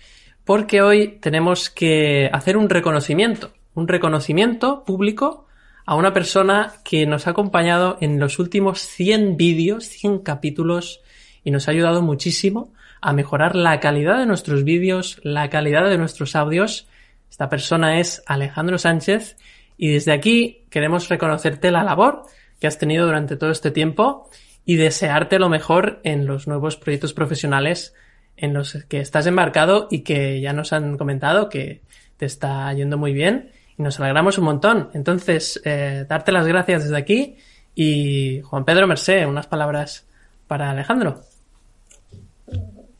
porque 0.45 0.83
hoy 0.83 1.19
tenemos 1.21 1.69
que 1.69 2.31
hacer 2.33 2.57
un 2.59 2.71
reconocimiento, 2.71 3.55
un 3.75 3.89
reconocimiento 3.89 4.85
público 4.85 5.49
a 5.85 5.97
una 5.97 6.13
persona 6.13 6.75
que 6.85 7.07
nos 7.07 7.27
ha 7.27 7.31
acompañado 7.31 7.99
en 8.01 8.21
los 8.21 8.39
últimos 8.39 8.83
100 8.83 9.37
vídeos, 9.37 9.87
100 9.87 10.21
capítulos 10.21 11.01
y 11.43 11.51
nos 11.51 11.67
ha 11.67 11.73
ayudado 11.73 12.03
muchísimo 12.03 12.73
a 13.01 13.13
mejorar 13.15 13.57
la 13.57 13.81
calidad 13.81 14.21
de 14.21 14.27
nuestros 14.27 14.63
vídeos, 14.63 15.19
la 15.25 15.51
calidad 15.51 15.89
de 15.89 15.99
nuestros 15.99 16.37
audios. 16.37 16.87
Esta 17.29 17.49
persona 17.49 17.99
es 17.99 18.23
Alejandro 18.27 18.79
Sánchez 18.79 19.37
y 19.77 19.93
desde 19.93 20.13
aquí 20.13 20.65
queremos 20.71 21.09
reconocerte 21.09 21.71
la 21.71 21.83
labor 21.83 22.23
que 22.61 22.67
has 22.67 22.79
tenido 22.79 23.07
durante 23.07 23.37
todo 23.37 23.51
este 23.51 23.71
tiempo 23.71 24.29
y 24.65 24.77
desearte 24.77 25.39
lo 25.39 25.49
mejor 25.49 26.01
en 26.03 26.27
los 26.27 26.47
nuevos 26.47 26.77
proyectos 26.77 27.13
profesionales 27.13 27.95
en 28.37 28.53
los 28.53 28.85
que 28.89 29.01
estás 29.01 29.27
embarcado 29.27 29.89
y 29.91 30.01
que 30.01 30.41
ya 30.41 30.53
nos 30.53 30.73
han 30.73 30.99
comentado 30.99 31.49
que 31.49 31.83
te 32.17 32.27
está 32.27 32.73
yendo 32.73 32.99
muy 32.99 33.13
bien 33.13 33.53
y 33.79 33.83
nos 33.83 34.01
alegramos 34.01 34.39
un 34.39 34.45
montón. 34.45 34.91
Entonces, 34.95 35.61
eh, 35.65 36.05
darte 36.09 36.33
las 36.33 36.47
gracias 36.47 36.85
desde 36.85 36.97
aquí 36.97 37.37
y 37.75 38.41
Juan 38.43 38.65
Pedro 38.65 38.87
Mercé, 38.87 39.27
unas 39.27 39.47
palabras 39.47 40.07
para 40.47 40.71
Alejandro. 40.71 41.23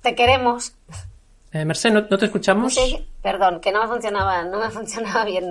Te 0.03 0.15
queremos. 0.15 0.75
Eh, 1.53 1.65
Merced, 1.65 1.93
¿no, 1.93 2.07
te 2.07 2.27
escuchamos? 2.27 2.79
Perdón, 3.27 3.61
que 3.61 3.73
no 3.73 3.83
me 3.83 3.89
funcionaba, 3.89 4.45
no 4.45 4.61
me 4.61 4.71
funcionaba 4.79 5.25
bien. 5.25 5.51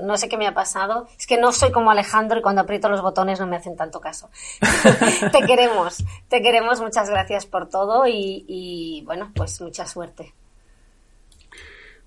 No 0.00 0.16
sé 0.16 0.28
qué 0.28 0.36
me 0.36 0.46
ha 0.46 0.54
pasado. 0.54 1.08
Es 1.18 1.26
que 1.26 1.36
no 1.36 1.50
soy 1.50 1.72
como 1.72 1.90
Alejandro 1.90 2.38
y 2.38 2.42
cuando 2.42 2.60
aprieto 2.60 2.88
los 2.88 3.02
botones 3.02 3.40
no 3.40 3.48
me 3.48 3.56
hacen 3.56 3.74
tanto 3.74 4.00
caso. 4.00 4.30
te 5.32 5.44
queremos, 5.44 6.04
te 6.28 6.40
queremos. 6.40 6.80
Muchas 6.80 7.10
gracias 7.10 7.44
por 7.44 7.68
todo 7.68 8.04
y, 8.06 9.02
bueno, 9.06 9.32
pues 9.34 9.60
mucha 9.60 9.86
suerte. 9.86 10.34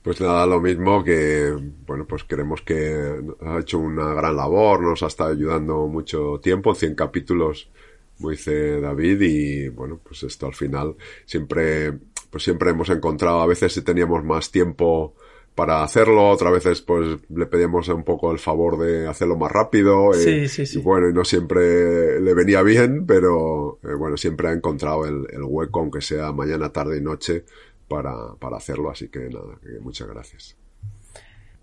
Pues 0.01 0.21
nada, 0.21 0.45
lo 0.45 0.61
mismo 0.61 1.03
que, 1.03 1.53
bueno, 1.85 2.05
pues 2.07 2.23
queremos 2.23 2.61
que 2.61 3.19
ha 3.41 3.59
hecho 3.59 3.77
una 3.77 4.13
gran 4.13 4.37
labor, 4.37 4.81
nos 4.81 5.03
ha 5.03 5.07
estado 5.07 5.33
ayudando 5.33 5.85
mucho 5.87 6.39
tiempo, 6.41 6.73
100 6.73 6.95
capítulos, 6.95 7.69
como 8.17 8.29
dice 8.29 8.79
David, 8.79 9.19
y 9.19 9.67
bueno, 9.67 9.99
pues 10.01 10.23
esto 10.23 10.45
al 10.45 10.53
final 10.53 10.95
siempre 11.25 11.91
pues 12.29 12.43
siempre 12.43 12.71
hemos 12.71 12.89
encontrado, 12.89 13.41
a 13.41 13.47
veces 13.47 13.73
si 13.73 13.81
teníamos 13.81 14.23
más 14.23 14.51
tiempo 14.51 15.15
para 15.55 15.83
hacerlo, 15.83 16.29
otras 16.29 16.53
veces 16.53 16.81
pues 16.81 17.17
le 17.29 17.45
pedíamos 17.45 17.87
un 17.89 18.03
poco 18.03 18.31
el 18.31 18.39
favor 18.39 18.79
de 18.79 19.07
hacerlo 19.07 19.35
más 19.35 19.51
rápido. 19.51 20.13
Sí, 20.13 20.47
sí, 20.47 20.65
sí. 20.65 20.79
Y 20.79 20.81
bueno, 20.81 21.09
y 21.09 21.13
no 21.13 21.25
siempre 21.25 22.21
le 22.21 22.33
venía 22.33 22.61
bien, 22.61 23.05
pero 23.05 23.79
eh, 23.83 23.93
bueno, 23.93 24.15
siempre 24.15 24.47
ha 24.47 24.53
encontrado 24.53 25.05
el, 25.05 25.27
el, 25.31 25.43
hueco, 25.43 25.81
aunque 25.81 25.99
sea 25.99 26.31
mañana, 26.31 26.71
tarde 26.71 26.97
y 26.97 27.01
noche, 27.01 27.43
para, 27.89 28.35
para 28.39 28.55
hacerlo. 28.55 28.89
Así 28.89 29.09
que 29.09 29.19
nada, 29.29 29.59
que 29.61 29.79
muchas 29.81 30.07
gracias. 30.07 30.55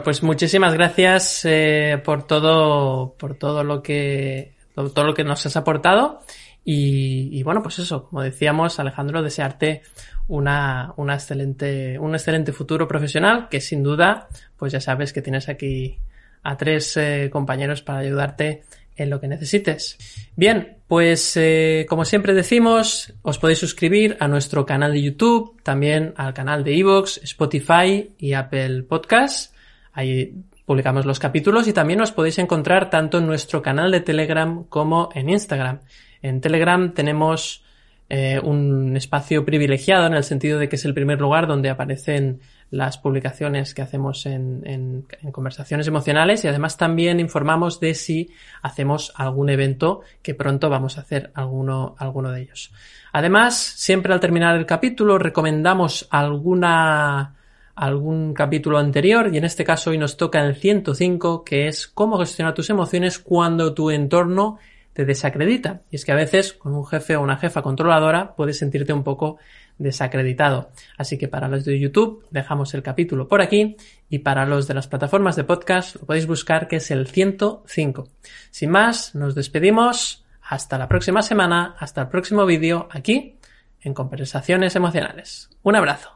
Pues 0.05 0.23
muchísimas 0.23 0.75
gracias 0.75 1.41
eh, 1.45 2.01
por 2.05 2.27
todo, 2.27 3.15
por 3.15 3.35
todo 3.37 3.65
lo 3.65 3.83
que, 3.83 4.57
todo 4.75 5.05
lo 5.05 5.15
que 5.15 5.25
nos 5.25 5.47
has 5.47 5.57
aportado. 5.57 6.21
Y, 6.69 7.45
bueno, 7.45 7.63
pues 7.63 7.79
eso, 7.79 8.09
como 8.09 8.23
decíamos, 8.23 8.81
Alejandro, 8.81 9.23
desearte 9.23 9.83
una, 10.27 10.93
una 10.97 11.15
excelente, 11.15 11.97
un 11.97 12.17
excelente 12.17 12.51
futuro 12.51 12.89
profesional 12.89 13.49
que 13.49 13.61
sin 13.61 13.85
duda, 13.85 14.27
pues 14.57 14.73
ya 14.73 14.81
sabes 14.81 15.13
que 15.13 15.23
tienes 15.23 15.49
aquí 15.49 16.01
a 16.43 16.57
tres 16.57 16.97
eh, 16.97 17.31
compañeros 17.31 17.83
para 17.83 18.01
ayudarte 18.01 18.65
en 18.97 19.11
lo 19.11 19.21
que 19.21 19.29
necesites. 19.29 19.97
Bien, 20.35 20.79
pues 20.89 21.37
eh, 21.37 21.87
como 21.89 22.05
siempre 22.05 22.35
decimos, 22.35 23.15
os 23.23 23.39
podéis 23.39 23.61
suscribir 23.61 24.17
a 24.19 24.27
nuestro 24.27 24.67
canal 24.67 24.93
de 24.93 25.03
YouTube, 25.03 25.63
también 25.63 26.15
al 26.17 26.35
canal 26.35 26.65
de 26.65 26.77
Evox, 26.77 27.21
Spotify 27.23 28.11
y 28.19 28.33
Apple 28.33 28.83
Podcasts. 28.83 29.55
Ahí 29.93 30.35
publicamos 30.65 31.07
los 31.07 31.21
capítulos 31.21 31.69
y 31.69 31.73
también 31.73 32.01
nos 32.01 32.11
podéis 32.11 32.41
encontrar 32.41 32.91
tanto 32.91 33.19
en 33.19 33.27
nuestro 33.27 33.63
canal 33.63 33.93
de 33.93 34.01
Telegram 34.01 34.65
como 34.65 35.11
en 35.15 35.31
Instagram. 35.31 35.79
En 36.29 36.41
Telegram 36.41 36.93
tenemos 36.93 37.65
eh, 38.09 38.41
un 38.43 38.97
espacio 38.97 39.45
privilegiado 39.45 40.07
en 40.07 40.15
el 40.15 40.23
sentido 40.23 40.59
de 40.59 40.69
que 40.69 40.77
es 40.77 40.85
el 40.85 40.95
primer 40.95 41.21
lugar 41.21 41.47
donde 41.47 41.71
aparecen 41.71 42.41
las 42.71 42.99
publicaciones 42.99 43.75
que 43.75 43.83
hacemos 43.83 44.27
en, 44.27 45.07
conversaciones 45.33 45.87
emocionales 45.87 46.45
y 46.45 46.49
además 46.49 46.77
también 46.77 47.21
informamos 47.21 47.81
de 47.81 47.95
si 47.95 48.31
hacemos 48.63 49.13
algún 49.17 49.51
evento 49.51 50.03
que 50.23 50.35
pronto 50.35 50.69
vamos 50.69 50.99
a 50.99 51.03
hacer 51.03 51.31
alguno, 51.35 51.97
alguno 51.99 52.31
de 52.31 52.43
ellos. 52.43 52.73
Además, 53.13 53.57
siempre 53.57 54.13
al 54.13 54.21
terminar 54.21 54.57
el 54.57 54.67
capítulo 54.67 55.19
recomendamos 55.19 56.07
alguna 56.11 57.35
algún 57.75 58.33
capítulo 58.33 58.79
anterior 58.79 59.29
y 59.33 59.37
en 59.37 59.45
este 59.45 59.63
caso 59.63 59.91
hoy 59.91 59.99
nos 59.99 60.17
toca 60.17 60.43
el 60.43 60.57
105 60.57 61.45
que 61.45 61.69
es 61.69 61.87
cómo 61.87 62.19
gestionar 62.19 62.55
tus 62.55 62.71
emociones 62.71 63.19
cuando 63.19 63.75
tu 63.75 63.91
entorno 63.91 64.59
te 64.97 65.05
desacredita. 65.05 65.83
Y 65.91 65.97
es 65.97 66.07
que 66.07 66.13
a 66.13 66.17
veces 66.17 66.55
con 66.55 66.75
un 66.75 66.87
jefe 66.87 67.17
o 67.17 67.23
una 67.23 67.37
jefa 67.37 67.61
controladora 67.61 68.35
puedes 68.35 68.59
sentirte 68.59 68.95
un 68.95 69.05
poco 69.05 69.37
desacreditado. 69.77 70.71
Así 70.97 71.19
que 71.19 71.29
para 71.29 71.49
los 71.49 71.67
de 71.67 71.79
YouTube 71.79 72.25
dejamos 72.31 72.73
el 72.73 72.83
capítulo 72.83 73.29
por 73.29 73.43
aquí 73.43 73.77
y 74.09 74.21
para 74.21 74.47
los 74.47 74.67
de 74.67 74.73
las 74.73 74.89
plataformas 74.89 75.37
de 75.37 75.45
podcast 75.45 75.97
lo 75.97 76.07
podéis 76.07 76.27
buscar 76.27 76.67
que 76.67 76.77
es 76.77 76.91
el 76.91 77.07
105. 77.07 78.09
Sin 78.51 78.71
más, 78.71 79.15
nos 79.15 79.35
despedimos. 79.35 80.25
Hasta 80.49 80.79
la 80.79 80.89
próxima 80.89 81.23
semana, 81.23 81.75
hasta 81.79 82.03
el 82.03 82.09
próximo 82.09 82.47
vídeo 82.47 82.89
aquí 82.91 83.37
en 83.81 83.93
Conversaciones 83.93 84.77
Emocionales. 84.77 85.51
Un 85.63 85.77
abrazo. 85.77 86.16